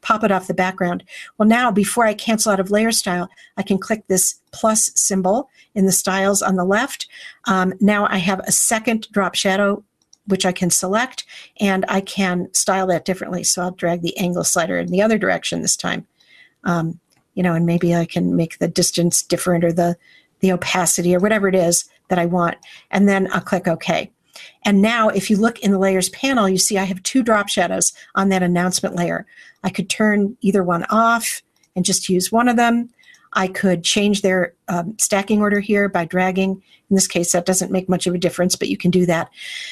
pop 0.00 0.24
it 0.24 0.32
off 0.32 0.46
the 0.46 0.54
background. 0.54 1.04
Well, 1.36 1.48
now 1.48 1.70
before 1.70 2.04
I 2.04 2.14
cancel 2.14 2.52
out 2.52 2.60
of 2.60 2.70
layer 2.70 2.92
style, 2.92 3.28
I 3.56 3.62
can 3.62 3.78
click 3.78 4.06
this 4.06 4.40
plus 4.52 4.90
symbol 4.94 5.48
in 5.74 5.86
the 5.86 5.92
styles 5.92 6.42
on 6.42 6.56
the 6.56 6.64
left. 6.64 7.08
Um, 7.46 7.74
now 7.80 8.06
I 8.08 8.18
have 8.18 8.40
a 8.40 8.52
second 8.52 9.08
drop 9.12 9.34
shadow 9.34 9.84
which 10.28 10.46
I 10.46 10.52
can 10.52 10.70
select, 10.70 11.24
and 11.58 11.84
I 11.88 12.00
can 12.02 12.52
style 12.52 12.86
that 12.88 13.06
differently. 13.06 13.42
So 13.42 13.62
I'll 13.62 13.70
drag 13.70 14.02
the 14.02 14.16
angle 14.18 14.44
slider 14.44 14.78
in 14.78 14.88
the 14.88 15.02
other 15.02 15.18
direction 15.18 15.62
this 15.62 15.76
time. 15.76 16.06
Um, 16.64 17.00
you 17.34 17.42
know, 17.42 17.54
and 17.54 17.66
maybe 17.66 17.94
I 17.94 18.04
can 18.04 18.36
make 18.36 18.58
the 18.58 18.68
distance 18.68 19.22
different 19.22 19.64
or 19.64 19.72
the 19.72 19.96
the 20.40 20.52
opacity 20.52 21.16
or 21.16 21.18
whatever 21.18 21.48
it 21.48 21.54
is 21.56 21.88
that 22.08 22.18
I 22.18 22.26
want, 22.26 22.58
and 22.90 23.08
then 23.08 23.28
I'll 23.32 23.40
click 23.40 23.66
OK. 23.66 24.10
And 24.64 24.82
now, 24.82 25.08
if 25.08 25.30
you 25.30 25.36
look 25.36 25.58
in 25.60 25.70
the 25.70 25.78
layers 25.78 26.08
panel, 26.10 26.48
you 26.48 26.58
see 26.58 26.78
I 26.78 26.84
have 26.84 27.02
two 27.02 27.22
drop 27.22 27.48
shadows 27.48 27.92
on 28.14 28.28
that 28.28 28.42
announcement 28.42 28.96
layer. 28.96 29.26
I 29.64 29.70
could 29.70 29.88
turn 29.88 30.36
either 30.40 30.62
one 30.62 30.84
off 30.90 31.42
and 31.76 31.84
just 31.84 32.08
use 32.08 32.32
one 32.32 32.48
of 32.48 32.56
them. 32.56 32.90
I 33.32 33.48
could 33.48 33.84
change 33.84 34.22
their 34.22 34.54
um, 34.68 34.96
stacking 34.98 35.40
order 35.40 35.60
here 35.60 35.88
by 35.88 36.04
dragging. 36.04 36.62
In 36.90 36.94
this 36.94 37.06
case, 37.06 37.32
that 37.32 37.44
doesn't 37.44 37.70
make 37.70 37.88
much 37.88 38.06
of 38.06 38.14
a 38.14 38.18
difference, 38.18 38.56
but 38.56 38.68
you 38.68 38.78
can 38.78 38.90
do 38.90 39.04
that. 39.06 39.28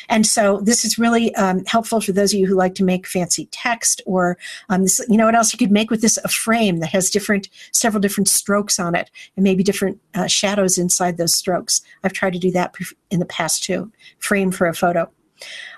And 0.08 0.26
so 0.26 0.60
this 0.60 0.84
is 0.84 0.98
really 0.98 1.34
um, 1.36 1.64
helpful 1.64 2.00
for 2.00 2.12
those 2.12 2.34
of 2.34 2.40
you 2.40 2.46
who 2.46 2.54
like 2.54 2.74
to 2.74 2.84
make 2.84 3.06
fancy 3.06 3.46
text 3.52 4.02
or, 4.04 4.36
um, 4.68 4.82
this, 4.82 5.00
you 5.08 5.16
know 5.16 5.24
what 5.24 5.34
else 5.34 5.52
you 5.52 5.58
could 5.58 5.72
make 5.72 5.90
with 5.90 6.02
this? 6.02 6.18
A 6.24 6.28
frame 6.28 6.80
that 6.80 6.90
has 6.90 7.08
different, 7.08 7.48
several 7.72 8.00
different 8.00 8.28
strokes 8.28 8.78
on 8.78 8.94
it 8.94 9.10
and 9.36 9.44
maybe 9.44 9.62
different 9.62 9.98
uh, 10.14 10.26
shadows 10.26 10.76
inside 10.76 11.16
those 11.16 11.32
strokes. 11.32 11.80
I've 12.04 12.12
tried 12.12 12.34
to 12.34 12.38
do 12.38 12.50
that 12.52 12.74
in 13.10 13.18
the 13.18 13.26
past 13.26 13.62
too, 13.62 13.90
frame 14.18 14.50
for 14.50 14.66
a 14.66 14.74
photo. 14.74 15.10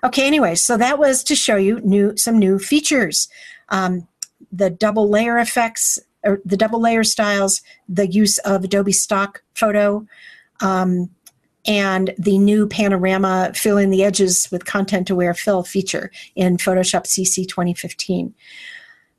Okay, 0.03 0.27
anyway, 0.27 0.55
so 0.55 0.77
that 0.77 0.99
was 0.99 1.23
to 1.25 1.35
show 1.35 1.57
you 1.57 1.81
new 1.81 2.17
some 2.17 2.39
new 2.39 2.59
features. 2.59 3.29
Um, 3.69 4.07
the 4.53 4.71
double 4.71 5.09
layer 5.09 5.39
effects 5.39 5.99
or 6.25 6.41
the 6.45 6.57
double 6.57 6.81
layer 6.81 7.05
styles, 7.05 7.63
the 7.89 8.07
use 8.07 8.39
of 8.39 8.65
Adobe 8.65 8.93
Stock 8.93 9.43
Photo, 9.55 10.07
um, 10.61 11.11
and 11.67 12.15
the 12.19 12.39
new 12.39 12.67
panorama 12.67 13.53
fill 13.55 13.79
in 13.79 13.91
the 13.91 14.03
edges 14.03 14.49
with 14.51 14.65
content 14.65 15.11
aware 15.11 15.35
fill 15.35 15.63
feature 15.63 16.11
in 16.35 16.57
Photoshop 16.57 17.05
CC 17.05 17.47
2015. 17.47 18.35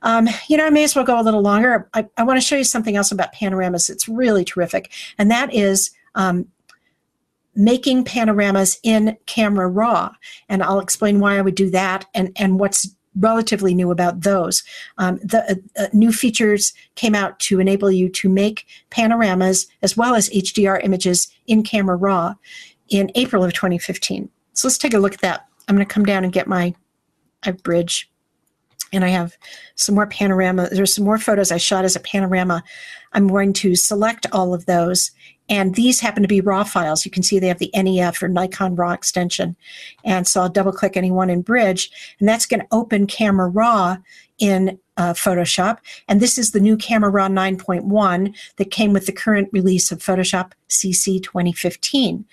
Um, 0.01 0.29
you 0.48 0.58
know, 0.58 0.65
I 0.65 0.70
may 0.70 0.84
as 0.84 0.96
well 0.96 1.06
go 1.06 1.20
a 1.20 1.24
little 1.24 1.41
longer. 1.41 1.89
I, 1.94 2.08
I 2.18 2.24
want 2.24 2.39
to 2.39 2.46
show 2.46 2.56
you 2.56 2.63
something 2.63 2.96
else 2.96 3.12
about 3.12 3.34
panoramas. 3.34 3.89
It's 3.89 4.08
really 4.08 4.46
terrific, 4.46 4.91
and 5.18 5.29
that 5.29 5.53
is 5.53 5.91
um, 6.15 6.48
making 7.56 8.06
panoramas 8.06 8.79
in 8.84 9.18
Camera 9.25 9.68
Raw. 9.68 10.12
And 10.48 10.63
I'll 10.63 10.79
explain 10.79 11.20
why 11.20 11.38
I 11.38 11.41
would 11.41 11.56
do 11.56 11.70
that 11.72 12.06
and, 12.13 12.32
and 12.38 12.59
what's 12.59 12.90
relatively 13.17 13.74
new 13.74 13.91
about 13.91 14.22
those. 14.22 14.63
Um, 14.98 15.17
the 15.24 15.59
uh, 15.77 15.83
uh, 15.83 15.87
new 15.93 16.11
features 16.11 16.74
came 16.95 17.15
out 17.15 17.39
to 17.39 17.59
enable 17.59 17.91
you 17.91 18.09
to 18.09 18.29
make 18.29 18.67
panoramas 18.89 19.67
as 19.81 19.98
well 19.98 20.15
as 20.15 20.29
HDR 20.29 20.83
images 20.83 21.27
in 21.48 21.63
Camera 21.63 21.95
Raw 21.95 22.35
in 22.89 23.11
April 23.15 23.43
of 23.43 23.53
2015. 23.53 24.29
So 24.53 24.67
let's 24.67 24.77
take 24.77 24.93
a 24.93 25.00
look 25.00 25.13
at 25.13 25.22
that. 25.22 25.48
I'm 25.67 25.75
going 25.75 25.87
to 25.87 25.93
come 25.93 26.05
down 26.05 26.24
and 26.24 26.33
get 26.33 26.48
my, 26.48 26.74
my 27.45 27.51
bridge. 27.51 28.09
And 28.91 29.05
I 29.05 29.09
have 29.09 29.37
some 29.75 29.95
more 29.95 30.07
panorama. 30.07 30.67
There's 30.72 30.95
some 30.95 31.05
more 31.05 31.19
photos 31.19 31.51
I 31.51 31.57
shot 31.57 31.85
as 31.85 31.95
a 31.95 32.00
panorama. 32.00 32.63
I'm 33.13 33.27
going 33.27 33.53
to 33.53 33.75
select 33.75 34.25
all 34.31 34.53
of 34.53 34.65
those 34.65 35.11
and 35.50 35.75
these 35.75 36.00
happen 36.00 36.22
to 36.22 36.27
be 36.27 36.42
raw 36.42 36.64
files. 36.64 37.05
You 37.05 37.12
can 37.12 37.24
see 37.24 37.40
they 37.40 37.48
have 37.48 37.59
the 37.59 37.72
NEF 37.74 38.22
or 38.22 38.27
Nikon 38.27 38.75
RAW 38.75 38.94
extension. 38.94 39.55
And 40.03 40.27
so 40.27 40.42
I'll 40.42 40.50
double 40.50 40.72
click 40.72 40.96
any 40.96 41.12
one 41.12 41.29
in 41.29 41.42
Bridge, 41.42 41.92
and 42.20 42.29
that's 42.29 42.46
going 42.46 42.62
to 42.62 42.68
open 42.72 43.07
Camera 43.07 43.48
Raw 43.48 43.98
in 44.38 44.79
uh, 44.98 45.14
Photoshop. 45.14 45.79
And 46.07 46.22
this 46.22 46.38
is 46.38 46.51
the 46.51 46.59
new 46.59 46.77
Camera 46.77 47.09
Raw 47.09 47.27
9.1 47.27 48.35
that 48.57 48.72
came 48.72 48.94
with 48.94 49.05
the 49.05 49.12
current 49.12 49.50
release 49.51 49.92
of 49.92 50.00
Photoshop 50.00 50.51
CC 50.70 51.22
2015. 51.22 52.25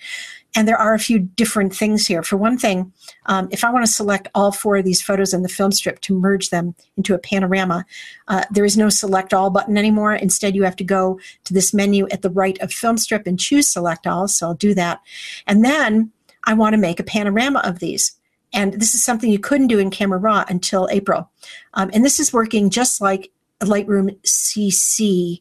And 0.57 0.67
there 0.67 0.79
are 0.79 0.95
a 0.95 0.99
few 0.99 1.19
different 1.19 1.75
things 1.75 2.07
here. 2.07 2.23
For 2.23 2.35
one 2.35 2.57
thing, 2.57 2.91
um, 3.27 3.47
if 3.51 3.63
I 3.63 3.69
want 3.69 3.85
to 3.85 3.91
select 3.91 4.27
all 4.33 4.51
four 4.51 4.77
of 4.77 4.85
these 4.85 5.03
photos 5.03 5.31
in 5.31 5.43
the 5.43 5.49
film 5.49 5.71
strip 5.71 6.01
to 6.01 6.17
merge 6.17 6.49
them 6.49 6.73
into 6.97 7.13
a 7.13 7.19
panorama, 7.19 7.85
uh, 8.27 8.43
there 8.49 8.65
is 8.65 8.75
no 8.75 8.89
select 8.89 9.35
all 9.35 9.51
button 9.51 9.77
anymore. 9.77 10.15
Instead, 10.15 10.55
you 10.55 10.63
have 10.63 10.75
to 10.77 10.83
go 10.83 11.19
to 11.43 11.53
this 11.53 11.75
menu 11.75 12.07
at 12.09 12.23
the 12.23 12.31
right 12.31 12.57
of 12.59 12.73
film 12.73 12.97
strip 12.97 13.27
and 13.27 13.39
choose 13.39 13.67
select 13.67 14.07
all. 14.07 14.27
So 14.27 14.47
I'll 14.47 14.55
do 14.55 14.73
that. 14.73 14.99
And 15.45 15.63
then 15.63 16.11
I 16.45 16.55
want 16.55 16.73
to 16.73 16.79
make 16.79 16.99
a 16.99 17.03
panorama 17.03 17.61
of 17.63 17.77
these. 17.77 18.13
And 18.51 18.73
this 18.73 18.95
is 18.95 19.03
something 19.03 19.29
you 19.29 19.37
couldn't 19.37 19.67
do 19.67 19.77
in 19.77 19.91
Camera 19.91 20.17
Raw 20.17 20.43
until 20.49 20.89
April. 20.89 21.29
Um, 21.75 21.91
and 21.93 22.03
this 22.03 22.19
is 22.19 22.33
working 22.33 22.71
just 22.71 22.99
like 22.99 23.31
Lightroom 23.61 24.19
CC 24.23 25.39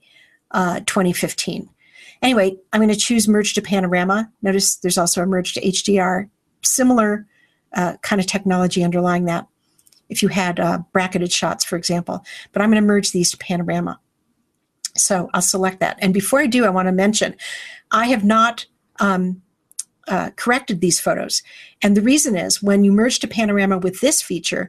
uh, 0.51 0.81
2015. 0.81 1.71
Anyway, 2.27 2.57
I'm 2.73 2.81
going 2.81 2.93
to 2.93 2.97
choose 2.97 3.29
merge 3.29 3.55
to 3.55 3.63
panorama. 3.63 4.29
Notice 4.43 4.75
there's 4.79 4.99
also 4.99 5.23
a 5.23 5.27
merge 5.27 5.55
to 5.55 5.61
HDR, 5.61 6.29
similar 6.61 7.25
uh, 7.73 7.99
kind 8.03 8.21
of 8.21 8.27
technology 8.27 8.83
underlying 8.83 9.27
that. 9.27 9.47
If 10.09 10.25
you 10.25 10.29
had 10.29 10.59
uh, 10.59 10.79
bracketed 10.93 11.31
shots, 11.31 11.65
for 11.65 11.77
example, 11.77 12.25
but 12.51 12.63
I'm 12.63 12.69
going 12.69 12.83
to 12.83 12.87
merge 12.87 13.13
these 13.13 13.31
to 13.31 13.37
panorama. 13.37 14.01
So 14.97 15.31
I'll 15.35 15.41
select 15.41 15.79
that. 15.79 16.01
And 16.03 16.13
before 16.13 16.41
I 16.41 16.49
do, 16.49 16.65
I 16.65 16.69
want 16.71 16.89
to 16.89 16.93
mention 16.93 17.37
I 17.93 18.09
have 18.09 18.25
not 18.25 18.67
um, 18.99 19.41
uh, 20.09 20.31
corrected 20.35 20.81
these 20.81 20.99
photos. 20.99 21.45
And 21.81 21.97
the 21.97 22.03
reason 22.03 22.37
is 22.37 22.61
when 22.61 22.83
you 22.83 22.91
merge 22.91 23.21
to 23.21 23.29
panorama 23.29 23.79
with 23.79 24.01
this 24.01 24.21
feature 24.21 24.69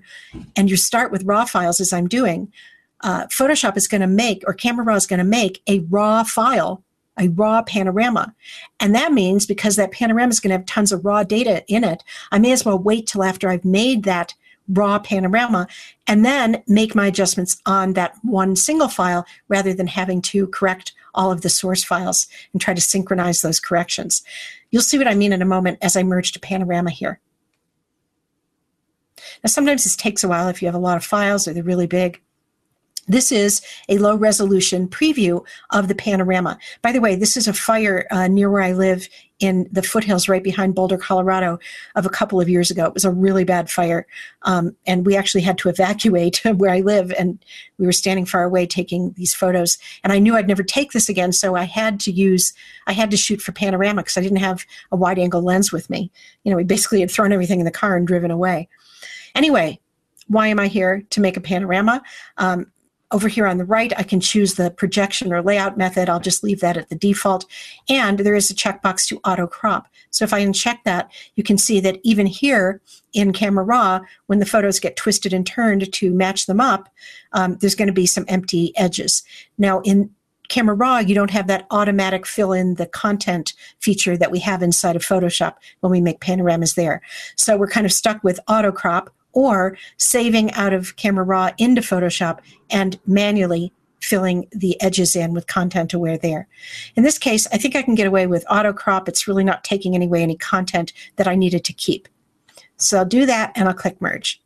and 0.56 0.70
you 0.70 0.78
start 0.78 1.12
with 1.12 1.24
raw 1.24 1.46
files, 1.46 1.82
as 1.82 1.92
I'm 1.92 2.08
doing, 2.08 2.54
uh, 3.02 3.26
Photoshop 3.28 3.78
is 3.78 3.88
going 3.88 4.02
to 4.02 4.08
make, 4.08 4.44
or 4.46 4.54
Camera 4.54 4.86
Raw 4.86 4.94
is 4.94 5.08
going 5.08 5.18
to 5.18 5.24
make 5.24 5.64
a 5.66 5.80
raw 5.90 6.24
file 6.24 6.84
a 7.18 7.30
raw 7.30 7.62
panorama. 7.62 8.34
And 8.80 8.94
that 8.96 9.12
means 9.12 9.46
because 9.46 9.76
that 9.76 9.92
panorama 9.92 10.30
is 10.30 10.40
going 10.40 10.50
to 10.50 10.58
have 10.58 10.66
tons 10.66 10.92
of 10.92 11.06
raw 11.06 11.24
data 11.24 11.64
in 11.68 11.84
it, 11.84 12.04
I 12.32 12.40
may 12.40 12.52
as 12.52 12.66
well 12.66 12.80
wait 12.80 13.08
till 13.08 13.24
after 13.24 13.50
I've 13.50 13.66
made 13.66 14.04
that 14.04 14.34
raw 14.70 15.00
panorama 15.00 15.68
and 16.08 16.26
then 16.26 16.62
make 16.68 16.94
my 16.94 17.08
adjustments 17.08 17.62
on 17.66 17.94
that 17.94 18.16
one 18.24 18.56
single 18.56 18.90
file 18.90 19.26
rather 19.48 19.74
than 19.74 19.88
having 19.88 20.22
to 20.22 20.48
correct 20.48 20.94
all 21.14 21.32
of 21.32 21.42
the 21.42 21.50
source 21.50 21.84
files 21.84 22.28
and 22.52 22.62
try 22.62 22.74
to 22.74 22.82
synchronize 22.82 23.42
those 23.42 23.60
corrections. 23.60 24.24
You'll 24.70 24.82
see 24.82 24.98
what 24.98 25.08
I 25.08 25.16
mean 25.16 25.34
in 25.34 25.42
a 25.42 25.46
moment 25.46 25.80
as 25.82 25.96
I 25.96 26.04
merge 26.04 26.34
to 26.34 26.40
panorama 26.40 26.92
here. 26.92 27.20
Now, 29.44 29.48
sometimes 29.48 29.84
this 29.84 29.96
takes 29.96 30.24
a 30.24 30.28
while 30.28 30.48
if 30.48 30.62
you 30.62 30.68
have 30.68 30.76
a 30.76 30.80
lot 30.80 30.98
of 30.98 31.04
files 31.04 31.48
or 31.48 31.54
they're 31.54 31.64
really 31.64 31.88
big. 31.88 32.22
This 33.08 33.32
is 33.32 33.62
a 33.88 33.98
low 33.98 34.16
resolution 34.16 34.88
preview 34.88 35.46
of 35.70 35.88
the 35.88 35.96
panorama. 35.96 36.58
By 36.82 36.92
the 36.92 37.00
way, 37.00 37.16
this 37.16 37.38
is 37.38 37.48
a 37.48 37.54
fire 37.54 38.06
uh, 38.12 38.28
near 38.28 38.50
where 38.50 38.62
I 38.62 38.74
live 38.74 39.08
in 39.40 39.70
the 39.72 39.84
foothills 39.84 40.28
right 40.28 40.44
behind 40.44 40.76
Boulder, 40.76 40.98
Colorado, 40.98 41.60
of 41.96 42.06
a 42.06 42.10
couple 42.10 42.42
of 42.42 42.50
years 42.50 42.72
ago. 42.72 42.86
It 42.86 42.94
was 42.94 43.06
a 43.06 43.12
really 43.12 43.44
bad 43.44 43.70
fire. 43.70 44.08
Um, 44.42 44.76
and 44.86 45.06
we 45.06 45.16
actually 45.16 45.42
had 45.42 45.58
to 45.60 45.70
evacuate 45.70 46.42
where 46.56 46.72
I 46.72 46.82
live. 46.82 47.14
And 47.18 47.44
we 47.78 47.86
were 47.86 47.92
standing 47.92 48.26
far 48.26 48.44
away 48.44 48.66
taking 48.66 49.14
these 49.14 49.34
photos. 49.34 49.78
And 50.04 50.12
I 50.12 50.20
knew 50.20 50.36
I'd 50.36 50.48
never 50.48 50.64
take 50.64 50.92
this 50.92 51.08
again. 51.08 51.32
So 51.32 51.56
I 51.56 51.64
had 51.64 52.00
to 52.02 52.12
use, 52.12 52.54
I 52.88 52.94
had 52.94 53.12
to 53.12 53.18
shoot 53.18 53.42
for 53.42 53.52
panorama 53.52 54.02
because 54.02 54.18
I 54.18 54.22
didn't 54.22 54.40
have 54.40 54.66
a 54.92 54.98
wide 54.98 55.20
angle 55.20 55.42
lens 55.42 55.72
with 55.72 55.90
me. 55.90 56.12
You 56.44 56.52
know, 56.52 56.58
we 56.58 56.64
basically 56.64 57.00
had 57.00 57.12
thrown 57.12 57.32
everything 57.32 57.60
in 57.60 57.66
the 57.66 57.72
car 57.72 57.96
and 57.96 58.08
driven 58.08 58.32
away. 58.32 58.68
Anyway, 59.36 59.80
why 60.28 60.48
am 60.48 60.60
I 60.60 60.68
here 60.68 61.04
to 61.12 61.22
make 61.22 61.38
a 61.38 61.42
panorama? 61.42 62.02
Um, 62.38 62.72
over 63.12 63.28
here 63.28 63.48
on 63.48 63.58
the 63.58 63.66
right, 63.66 63.94
I 63.98 64.04
can 64.04 64.20
choose 64.20 64.56
the 64.56 64.70
projection 64.70 65.32
or 65.32 65.42
layout 65.42 65.78
method. 65.78 66.10
I'll 66.10 66.20
just 66.20 66.44
leave 66.44 66.60
that 66.60 66.76
at 66.76 66.90
the 66.90 66.96
default. 66.96 67.46
And 67.88 68.20
there 68.20 68.36
is 68.36 68.52
a 68.52 68.56
checkbox 68.56 69.08
to 69.08 69.20
auto 69.24 69.48
crop. 69.48 69.88
So 70.10 70.26
if 70.26 70.34
I 70.34 70.44
uncheck 70.44 70.80
that, 70.84 71.12
you 71.36 71.44
can 71.44 71.58
see 71.58 71.80
that 71.80 72.00
even 72.04 72.26
here 72.26 72.82
in 73.14 73.32
Camera 73.32 73.64
Raw, 73.64 74.02
when 74.26 74.40
the 74.40 74.46
photos 74.46 74.80
get 74.80 74.98
twisted 74.98 75.32
and 75.32 75.46
turned 75.46 75.92
to 75.94 76.14
match 76.14 76.48
them 76.48 76.60
up, 76.60 76.90
um, 77.32 77.58
there's 77.62 77.76
going 77.76 77.88
to 77.88 77.94
be 77.94 78.06
some 78.06 78.26
empty 78.28 78.74
edges. 78.76 79.24
Now 79.58 79.80
in 79.82 80.10
Camera 80.50 80.76
Raw, 80.76 81.00
you 81.00 81.16
don't 81.16 81.32
have 81.32 81.48
that 81.48 81.68
automatic 81.72 82.26
fill 82.26 82.54
in 82.54 82.76
the 82.76 82.86
content 82.86 83.54
feature 83.80 84.18
that 84.18 84.32
we 84.32 84.40
have 84.40 84.62
inside 84.62 84.96
of 84.96 85.02
Photoshop 85.02 85.56
when 85.82 85.92
we 85.92 86.02
make 86.02 86.22
panoramas 86.22 86.76
there. 86.76 87.02
So 87.36 87.58
we're 87.58 87.68
kind 87.68 87.86
of 87.86 87.92
stuck 87.92 88.24
with 88.24 88.40
auto 88.48 88.72
crop 88.72 89.10
or 89.38 89.78
saving 89.98 90.52
out 90.54 90.74
of 90.74 90.96
Camera 90.96 91.24
Raw 91.24 91.52
into 91.60 91.80
Photoshop 91.80 92.40
and 92.72 93.00
manually 93.06 93.72
filling 94.02 94.48
the 94.52 94.82
edges 94.82 95.16
in 95.16 95.32
with 95.32 95.46
content 95.46 95.94
aware 95.94 96.18
there. 96.18 96.48
In 96.96 97.04
this 97.04 97.20
case, 97.20 97.46
I 97.54 97.60
think 97.60 97.76
I 97.76 97.84
can 97.84 97.94
get 97.94 98.08
away 98.08 98.26
with 98.26 98.44
auto 98.50 98.74
crop. 98.74 99.08
It's 99.08 99.28
really 99.28 99.44
not 99.44 99.64
taking 99.64 100.02
away 100.02 100.24
any 100.24 100.36
content 100.36 100.92
that 101.18 101.28
I 101.28 101.36
needed 101.36 101.64
to 101.66 101.74
keep. 101.74 102.08
So 102.78 102.98
I'll 102.98 103.06
do 103.06 103.28
that 103.28 103.52
and 103.56 103.68
I'll 103.68 103.76
click 103.76 104.02
merge. 104.02 104.42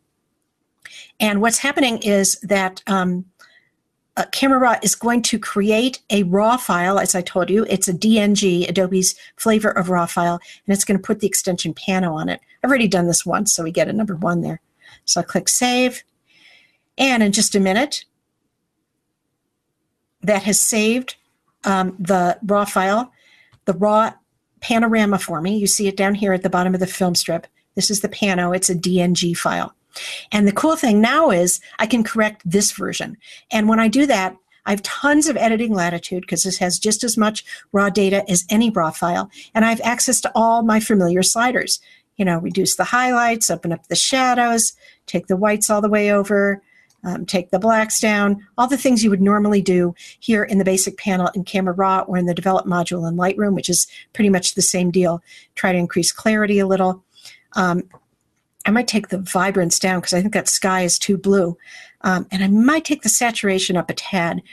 And 1.22 1.40
what's 1.40 1.60
happening 1.60 2.00
is 2.00 2.38
that 2.42 2.84
um, 2.86 3.24
uh, 4.18 4.26
Camera 4.34 4.60
Raw 4.60 4.76
is 4.84 4.94
going 4.94 5.22
to 5.22 5.40
create 5.40 6.02
a 6.10 6.24
raw 6.24 6.58
file, 6.58 7.00
as 7.00 7.16
I 7.16 7.22
told 7.22 7.50
you. 7.50 7.66
It's 7.70 7.88
a 7.88 7.94
DNG, 7.94 8.68
Adobe's 8.68 9.16
flavor 9.38 9.70
of 9.70 9.90
raw 9.90 10.06
file, 10.06 10.42
and 10.68 10.76
it's 10.76 10.84
going 10.84 11.00
to 11.00 11.06
put 11.06 11.22
the 11.22 11.28
extension 11.28 11.74
Pano 11.74 12.12
on 12.12 12.28
it. 12.28 12.42
I've 12.62 12.70
already 12.70 12.90
done 12.90 13.08
this 13.08 13.26
once, 13.26 13.54
so 13.54 13.64
we 13.64 13.72
get 13.72 13.88
a 13.88 13.94
number 13.94 14.18
one 14.18 14.42
there. 14.42 14.60
So 15.06 15.22
I'll 15.22 15.28
click 15.28 15.50
save. 15.50 16.04
And 16.98 17.24
in 17.24 17.32
just 17.32 17.56
a 17.56 17.60
minute, 17.60 18.06
that 20.22 20.44
has 20.44 20.60
saved 20.60 21.16
um, 21.64 21.96
the 22.00 22.38
raw 22.44 22.66
file, 22.66 23.12
the 23.66 23.74
raw 23.74 24.14
panorama 24.60 25.18
for 25.18 25.42
me. 25.42 25.58
You 25.58 25.68
see 25.68 25.88
it 25.88 25.98
down 25.98 26.16
here 26.16 26.34
at 26.34 26.44
the 26.44 26.50
bottom 26.50 26.74
of 26.74 26.80
the 26.80 26.88
film 26.88 27.16
strip. 27.16 27.48
This 27.76 27.90
is 27.90 28.02
the 28.02 28.10
pano, 28.10 28.56
it's 28.56 28.70
a 28.70 28.76
DNG 28.76 29.36
file. 29.36 29.74
And 30.32 30.48
the 30.48 30.54
cool 30.54 30.76
thing 30.76 31.02
now 31.02 31.32
is 31.32 31.60
I 31.80 31.86
can 31.86 32.04
correct 32.04 32.42
this 32.46 32.72
version. 32.72 33.18
And 33.52 33.68
when 33.68 33.80
I 33.80 33.88
do 33.88 34.06
that, 34.06 34.36
I 34.66 34.72
have 34.72 34.84
tons 34.84 35.28
of 35.28 35.38
editing 35.38 35.74
latitude 35.74 36.22
because 36.22 36.44
this 36.44 36.60
has 36.60 36.78
just 36.78 37.04
as 37.04 37.18
much 37.18 37.44
raw 37.72 37.90
data 37.90 38.24
as 38.30 38.46
any 38.50 38.70
raw 38.70 38.92
file. 38.92 39.30
And 39.56 39.66
I 39.66 39.70
have 39.70 39.82
access 39.84 40.22
to 40.22 40.32
all 40.36 40.62
my 40.62 40.80
familiar 40.80 41.24
sliders. 41.24 41.82
You 42.18 42.26
know, 42.26 42.40
reduce 42.40 42.76
the 42.76 42.84
highlights, 42.84 43.50
open 43.50 43.72
up 43.72 43.88
the 43.88 43.96
shadows, 43.96 44.74
take 45.08 45.28
the 45.28 45.38
whites 45.38 45.70
all 45.70 45.82
the 45.82 45.90
way 45.90 46.12
over, 46.12 46.62
um, 47.04 47.26
take 47.26 47.50
the 47.50 47.60
blacks 47.60 48.00
down, 48.00 48.46
all 48.58 48.68
the 48.68 48.78
things 48.78 49.04
you 49.04 49.10
would 49.10 49.22
normally 49.22 49.62
do 49.62 49.96
here 50.20 50.44
in 50.44 50.58
the 50.58 50.66
basic 50.66 50.98
panel 50.98 51.30
in 51.34 51.44
Camera 51.44 51.74
Raw 51.74 52.02
or 52.02 52.18
in 52.18 52.28
the 52.28 52.34
Develop 52.34 52.66
module 52.66 53.08
in 53.08 53.16
Lightroom, 53.16 53.56
which 53.56 53.70
is 53.70 53.88
pretty 54.14 54.30
much 54.30 54.54
the 54.54 54.62
same 54.62 54.92
deal. 54.92 55.24
Try 55.56 55.72
to 55.72 55.78
increase 55.78 56.12
clarity 56.12 56.60
a 56.60 56.68
little. 56.68 57.04
Um, 57.54 57.84
I 58.66 58.72
might 58.72 58.88
take 58.88 59.08
the 59.08 59.18
vibrance 59.18 59.80
down 59.80 60.00
because 60.00 60.14
I 60.14 60.22
think 60.22 60.34
that 60.34 60.48
sky 60.48 60.82
is 60.82 61.00
too 61.00 61.18
blue. 61.18 61.58
Um, 62.02 62.28
and 62.32 62.44
I 62.44 62.48
might 62.48 62.86
take 62.86 63.02
the 63.02 63.10
saturation 63.10 63.78
up 63.78 63.90
a 63.90 63.94
tad, 63.94 64.44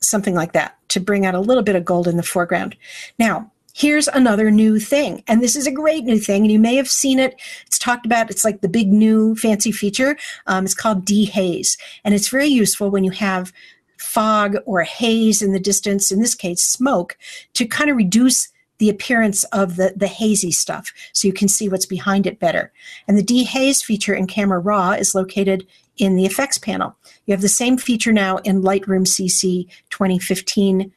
something 0.00 0.34
like 0.34 0.52
that, 0.52 0.76
to 0.88 1.00
bring 1.00 1.26
out 1.26 1.34
a 1.34 1.40
little 1.40 1.62
bit 1.62 1.76
of 1.76 1.84
gold 1.84 2.06
in 2.06 2.16
the 2.16 2.22
foreground. 2.22 2.76
Now, 3.18 3.50
here's 3.80 4.08
another 4.08 4.50
new 4.50 4.78
thing. 4.78 5.24
And 5.26 5.42
this 5.42 5.56
is 5.56 5.66
a 5.66 5.72
great 5.72 6.04
new 6.04 6.18
thing. 6.18 6.42
And 6.42 6.52
you 6.52 6.58
may 6.58 6.76
have 6.76 6.90
seen 6.90 7.18
it. 7.18 7.40
It's 7.66 7.78
talked 7.78 8.04
about. 8.04 8.30
It's 8.30 8.44
like 8.44 8.60
the 8.60 8.68
big 8.68 8.92
new 8.92 9.34
fancy 9.36 9.72
feature. 9.72 10.18
Um, 10.46 10.64
it's 10.64 10.74
called 10.74 11.06
dehaze. 11.06 11.78
And 12.04 12.14
it's 12.14 12.28
very 12.28 12.48
useful 12.48 12.90
when 12.90 13.04
you 13.04 13.10
have 13.12 13.52
fog 13.96 14.56
or 14.66 14.82
haze 14.82 15.40
in 15.40 15.52
the 15.52 15.60
distance, 15.60 16.12
in 16.12 16.20
this 16.20 16.34
case, 16.34 16.62
smoke, 16.62 17.16
to 17.54 17.66
kind 17.66 17.88
of 17.88 17.96
reduce 17.96 18.48
the 18.78 18.90
appearance 18.90 19.44
of 19.44 19.76
the, 19.76 19.94
the 19.96 20.06
hazy 20.06 20.50
stuff 20.50 20.92
so 21.12 21.28
you 21.28 21.34
can 21.34 21.48
see 21.48 21.68
what's 21.68 21.86
behind 21.86 22.26
it 22.26 22.38
better. 22.38 22.72
And 23.08 23.16
the 23.16 23.22
dehaze 23.22 23.82
feature 23.82 24.14
in 24.14 24.26
Camera 24.26 24.58
Raw 24.58 24.92
is 24.92 25.14
located 25.14 25.66
in 25.96 26.16
the 26.16 26.26
effects 26.26 26.58
panel. 26.58 26.96
You 27.26 27.32
have 27.32 27.42
the 27.42 27.48
same 27.48 27.76
feature 27.78 28.12
now 28.12 28.38
in 28.38 28.62
Lightroom 28.62 29.06
CC 29.06 29.68
2015 29.90 30.92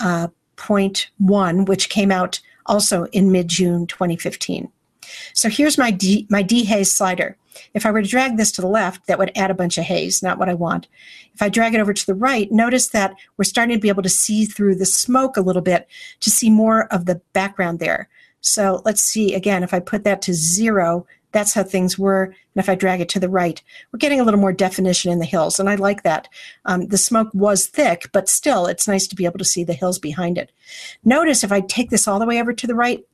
uh, 0.00 0.28
one, 1.18 1.64
which 1.64 1.88
came 1.88 2.10
out 2.10 2.40
also 2.66 3.04
in 3.06 3.32
mid 3.32 3.48
June 3.48 3.86
2015. 3.86 4.70
So 5.34 5.48
here's 5.48 5.78
my 5.78 5.90
D, 5.90 6.26
my 6.30 6.42
dehaze 6.42 6.86
slider. 6.86 7.36
If 7.74 7.84
I 7.84 7.90
were 7.90 8.02
to 8.02 8.08
drag 8.08 8.36
this 8.36 8.52
to 8.52 8.60
the 8.60 8.68
left, 8.68 9.06
that 9.06 9.18
would 9.18 9.32
add 9.36 9.50
a 9.50 9.54
bunch 9.54 9.76
of 9.76 9.84
haze, 9.84 10.22
not 10.22 10.38
what 10.38 10.48
I 10.48 10.54
want. 10.54 10.88
If 11.34 11.42
I 11.42 11.48
drag 11.48 11.74
it 11.74 11.80
over 11.80 11.92
to 11.92 12.06
the 12.06 12.14
right, 12.14 12.50
notice 12.50 12.88
that 12.88 13.14
we're 13.36 13.44
starting 13.44 13.76
to 13.76 13.80
be 13.80 13.88
able 13.88 14.02
to 14.02 14.08
see 14.08 14.44
through 14.44 14.76
the 14.76 14.86
smoke 14.86 15.36
a 15.36 15.42
little 15.42 15.62
bit 15.62 15.88
to 16.20 16.30
see 16.30 16.50
more 16.50 16.86
of 16.92 17.06
the 17.06 17.20
background 17.32 17.78
there. 17.78 18.08
So 18.40 18.82
let's 18.84 19.02
see 19.02 19.34
again, 19.34 19.62
if 19.62 19.74
I 19.74 19.80
put 19.80 20.04
that 20.04 20.22
to 20.22 20.34
zero, 20.34 21.06
that's 21.32 21.54
how 21.54 21.62
things 21.62 21.98
were. 21.98 22.24
And 22.24 22.62
if 22.62 22.68
I 22.68 22.74
drag 22.74 23.00
it 23.00 23.08
to 23.10 23.20
the 23.20 23.28
right, 23.28 23.62
we're 23.92 23.98
getting 23.98 24.20
a 24.20 24.24
little 24.24 24.40
more 24.40 24.52
definition 24.52 25.12
in 25.12 25.18
the 25.18 25.24
hills. 25.24 25.60
And 25.60 25.68
I 25.68 25.76
like 25.76 26.02
that. 26.02 26.28
Um, 26.64 26.88
the 26.88 26.98
smoke 26.98 27.28
was 27.32 27.66
thick, 27.66 28.08
but 28.12 28.28
still, 28.28 28.66
it's 28.66 28.88
nice 28.88 29.06
to 29.08 29.16
be 29.16 29.24
able 29.24 29.38
to 29.38 29.44
see 29.44 29.64
the 29.64 29.72
hills 29.72 29.98
behind 29.98 30.38
it. 30.38 30.52
Notice 31.04 31.44
if 31.44 31.52
I 31.52 31.60
take 31.60 31.90
this 31.90 32.08
all 32.08 32.18
the 32.18 32.26
way 32.26 32.40
over 32.40 32.52
to 32.52 32.66
the 32.66 32.74
right, 32.74 33.04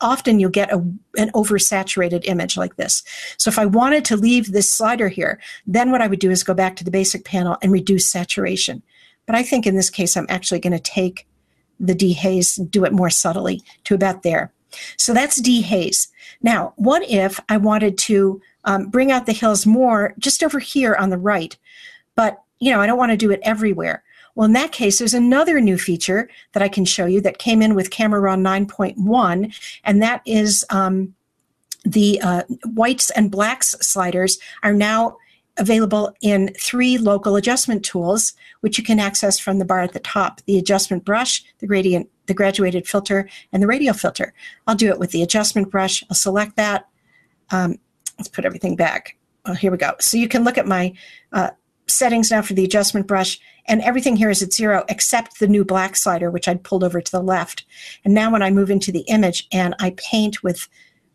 often 0.00 0.40
you'll 0.40 0.50
get 0.50 0.72
a, 0.72 0.78
an 1.16 1.30
oversaturated 1.32 2.24
image 2.24 2.56
like 2.56 2.76
this. 2.76 3.04
So 3.36 3.48
if 3.48 3.58
I 3.58 3.66
wanted 3.66 4.04
to 4.06 4.16
leave 4.16 4.50
this 4.50 4.68
slider 4.68 5.08
here, 5.08 5.40
then 5.66 5.92
what 5.92 6.02
I 6.02 6.08
would 6.08 6.18
do 6.18 6.30
is 6.30 6.42
go 6.42 6.54
back 6.54 6.76
to 6.76 6.84
the 6.84 6.90
basic 6.90 7.24
panel 7.24 7.56
and 7.62 7.70
reduce 7.70 8.10
saturation. 8.10 8.82
But 9.26 9.36
I 9.36 9.42
think 9.42 9.66
in 9.66 9.76
this 9.76 9.90
case, 9.90 10.16
I'm 10.16 10.26
actually 10.28 10.60
going 10.60 10.72
to 10.72 10.78
take 10.80 11.26
the 11.80 11.94
dehaze 11.94 12.58
and 12.58 12.70
do 12.70 12.84
it 12.84 12.92
more 12.92 13.10
subtly 13.10 13.62
to 13.84 13.94
about 13.94 14.22
there. 14.22 14.52
So 14.96 15.14
that's 15.14 15.40
dehaze. 15.40 16.08
Now, 16.42 16.72
what 16.76 17.08
if 17.08 17.40
I 17.48 17.56
wanted 17.56 17.98
to 17.98 18.40
um, 18.64 18.86
bring 18.86 19.12
out 19.12 19.26
the 19.26 19.32
hills 19.32 19.66
more 19.66 20.14
just 20.18 20.42
over 20.42 20.58
here 20.58 20.94
on 20.94 21.10
the 21.10 21.18
right, 21.18 21.56
but 22.14 22.42
you 22.60 22.70
know 22.70 22.80
I 22.80 22.86
don't 22.86 22.98
want 22.98 23.12
to 23.12 23.16
do 23.16 23.30
it 23.30 23.40
everywhere. 23.42 24.02
Well, 24.34 24.46
in 24.46 24.52
that 24.54 24.72
case, 24.72 24.98
there's 24.98 25.14
another 25.14 25.60
new 25.60 25.78
feature 25.78 26.28
that 26.52 26.62
I 26.62 26.68
can 26.68 26.84
show 26.84 27.06
you 27.06 27.20
that 27.20 27.38
came 27.38 27.62
in 27.62 27.74
with 27.74 27.90
Camera 27.90 28.20
Raw 28.20 28.34
9.1, 28.34 29.54
and 29.84 30.02
that 30.02 30.22
is 30.26 30.64
um, 30.70 31.14
the 31.84 32.20
uh, 32.20 32.42
whites 32.64 33.10
and 33.10 33.30
blacks 33.30 33.76
sliders 33.80 34.38
are 34.62 34.72
now 34.72 35.18
available 35.56 36.12
in 36.20 36.52
three 36.58 36.98
local 36.98 37.36
adjustment 37.36 37.84
tools, 37.84 38.32
which 38.60 38.76
you 38.76 38.82
can 38.82 38.98
access 38.98 39.38
from 39.38 39.58
the 39.58 39.64
bar 39.64 39.80
at 39.80 39.92
the 39.92 40.00
top 40.00 40.40
the 40.46 40.58
adjustment 40.58 41.04
brush, 41.04 41.44
the 41.58 41.66
gradient, 41.66 42.08
the 42.26 42.34
graduated 42.34 42.86
filter, 42.86 43.28
and 43.52 43.62
the 43.62 43.66
radial 43.66 43.94
filter. 43.94 44.32
I'll 44.66 44.74
do 44.74 44.90
it 44.90 44.98
with 44.98 45.10
the 45.10 45.22
adjustment 45.22 45.70
brush. 45.70 46.02
I'll 46.10 46.16
select 46.16 46.56
that. 46.56 46.88
Um, 47.50 47.78
let's 48.18 48.28
put 48.28 48.44
everything 48.44 48.76
back. 48.76 49.16
Well, 49.44 49.54
here 49.54 49.70
we 49.70 49.76
go. 49.76 49.92
So 50.00 50.16
you 50.16 50.28
can 50.28 50.44
look 50.44 50.56
at 50.56 50.66
my 50.66 50.94
uh, 51.32 51.50
settings 51.86 52.30
now 52.30 52.42
for 52.42 52.54
the 52.54 52.64
adjustment 52.64 53.06
brush, 53.06 53.38
and 53.66 53.82
everything 53.82 54.16
here 54.16 54.30
is 54.30 54.42
at 54.42 54.52
zero 54.52 54.84
except 54.88 55.38
the 55.38 55.48
new 55.48 55.64
black 55.64 55.96
slider, 55.96 56.30
which 56.30 56.48
I'd 56.48 56.64
pulled 56.64 56.84
over 56.84 57.00
to 57.00 57.12
the 57.12 57.22
left. 57.22 57.64
And 58.04 58.14
now 58.14 58.30
when 58.30 58.42
I 58.42 58.50
move 58.50 58.70
into 58.70 58.92
the 58.92 59.00
image 59.00 59.46
and 59.52 59.74
I 59.78 59.94
paint 59.96 60.42
with 60.42 60.68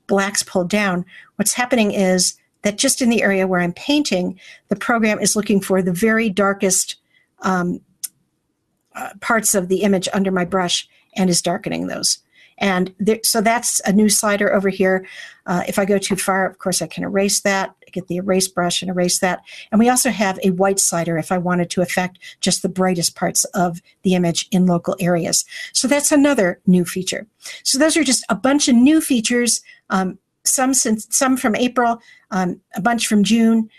blacks 0.08 0.44
pulled 0.44 0.70
down, 0.70 1.06
what's 1.36 1.54
happening 1.54 1.92
is 1.92 2.36
that 2.62 2.78
just 2.78 3.02
in 3.02 3.10
the 3.10 3.24
area 3.24 3.48
where 3.48 3.62
I'm 3.62 3.74
painting, 3.74 4.40
the 4.68 4.76
program 4.76 5.20
is 5.20 5.36
looking 5.36 5.62
for 5.62 5.82
the 5.82 5.94
very 5.94 6.30
darkest 6.30 6.98
um, 7.42 7.82
uh, 8.96 9.12
parts 9.22 9.54
of 9.54 9.70
the 9.70 9.82
image 9.82 10.10
under 10.14 10.32
my 10.32 10.46
brush 10.46 10.88
and 11.16 11.30
is 11.30 11.42
darkening 11.42 11.88
those. 11.88 12.20
And 12.60 12.94
there, 13.00 13.20
so 13.24 13.42
that's 13.42 13.80
a 13.86 13.94
new 13.94 14.10
slider 14.10 14.54
over 14.54 14.70
here. 14.70 15.08
Uh, 15.46 15.64
if 15.68 15.80
I 15.80 15.86
go 15.86 15.98
too 15.98 16.16
far, 16.16 16.46
of 16.46 16.60
course, 16.60 16.82
I 16.82 16.88
can 16.88 17.04
erase 17.04 17.40
that, 17.42 17.74
get 17.92 18.08
the 18.08 18.18
erase 18.18 18.48
brush 18.48 18.82
and 18.82 18.92
erase 18.92 19.20
that. 19.20 19.42
And 19.72 19.80
we 19.80 19.90
also 19.90 20.10
have 20.10 20.40
a 20.44 20.52
white 20.52 20.80
slider 20.80 21.18
if 21.18 21.32
I 21.32 21.38
wanted 21.38 21.70
to 21.72 21.82
affect 21.82 22.20
just 22.42 22.62
the 22.62 22.70
brightest 22.70 23.16
parts 23.16 23.46
of 23.46 23.82
the 24.04 24.14
image 24.14 24.48
in 24.52 24.66
local 24.66 24.96
areas. 25.00 25.46
So 25.74 25.88
that's 25.88 26.12
another 26.12 26.60
new 26.68 26.86
feature. 26.86 27.26
So 27.64 27.80
those 27.80 27.96
are 27.96 28.04
just 28.04 28.26
a 28.30 28.36
bunch 28.36 28.68
of 28.68 28.76
new 28.76 29.00
features. 29.02 29.62
Um, 29.90 30.20
some 30.46 30.74
since 30.74 31.08
some 31.10 31.38
from 31.38 31.56
April, 31.56 32.02
um, 32.32 32.60
a 32.76 32.82
bunch 32.82 33.08
from 33.08 33.24
June, 33.24 33.70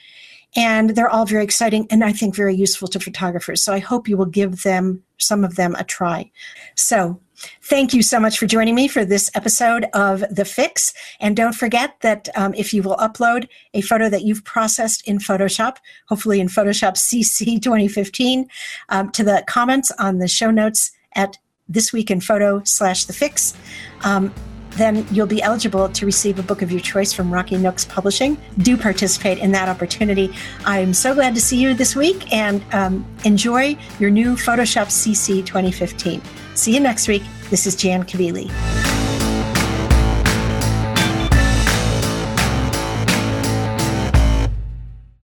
and 0.57 0.91
they're 0.91 1.09
all 1.09 1.27
very 1.27 1.45
exciting 1.45 1.87
and 1.91 2.03
I 2.03 2.13
think 2.13 2.35
very 2.35 2.55
useful 2.55 2.89
to 2.89 3.01
photographers. 3.01 3.63
So 3.63 3.73
I 3.73 3.79
hope 3.79 4.09
you 4.09 4.17
will 4.17 4.27
give 4.27 4.63
them 4.63 5.03
some 5.19 5.45
of 5.45 5.57
them 5.57 5.75
a 5.77 5.85
try. 5.85 6.31
So 6.75 7.21
Thank 7.63 7.95
you 7.95 8.03
so 8.03 8.21
much 8.21 8.39
for 8.39 8.47
joining 8.47 8.75
me 8.75 8.87
for 8.87 9.03
this 9.05 9.31
episode 9.35 9.87
of 9.95 10.23
The 10.31 10.45
Fix. 10.45 10.93
And 11.21 11.35
don't 11.35 11.55
forget 11.55 11.97
that 12.03 12.29
um, 12.37 12.53
if 12.55 12.75
you 12.75 12.83
will 12.83 12.97
upload 12.97 13.49
a 13.73 13.81
photo 13.81 14.11
that 14.11 14.23
you've 14.23 14.45
processed 14.45 15.07
in 15.09 15.19
Photoshop, 15.19 15.77
hopefully 16.09 16.41
in 16.41 16.49
Photoshop 16.49 16.97
CC 16.97 17.61
2015, 17.63 18.47
um, 18.91 19.11
to 19.13 19.25
the 19.25 19.43
comments 19.47 19.91
on 19.99 20.19
the 20.19 20.29
show 20.29 20.51
notes 20.51 20.93
at 21.15 21.39
this 21.69 21.93
week 21.93 22.11
in 22.11 22.21
photo 22.21 22.61
slash 22.65 23.05
the 23.07 23.13
fix 23.13 23.55
um, 24.03 24.35
then 24.72 25.06
you'll 25.11 25.26
be 25.26 25.42
eligible 25.42 25.88
to 25.88 26.06
receive 26.06 26.38
a 26.38 26.42
book 26.42 26.62
of 26.62 26.70
your 26.70 26.80
choice 26.80 27.12
from 27.12 27.33
Rocky 27.33 27.56
Nooks 27.56 27.85
Publishing. 27.85 28.37
Do 28.59 28.76
participate 28.76 29.38
in 29.38 29.52
that 29.52 29.68
opportunity. 29.68 30.33
I'm 30.64 30.94
so 30.94 31.14
glad 31.14 31.35
to 31.35 31.40
see 31.40 31.61
you 31.61 31.74
this 31.74 31.96
week 31.96 32.33
and 32.33 32.62
um, 32.72 33.04
enjoy 33.24 33.76
your 33.98 34.11
new 34.11 34.35
Photoshop 34.37 34.87
CC 34.87 35.44
2015. 35.44 36.20
See 36.54 36.74
you 36.74 36.80
next 36.80 37.09
week. 37.09 37.22
This 37.50 37.66
is 37.66 37.76
Jan 37.76 38.04
Kabili. 38.04 39.00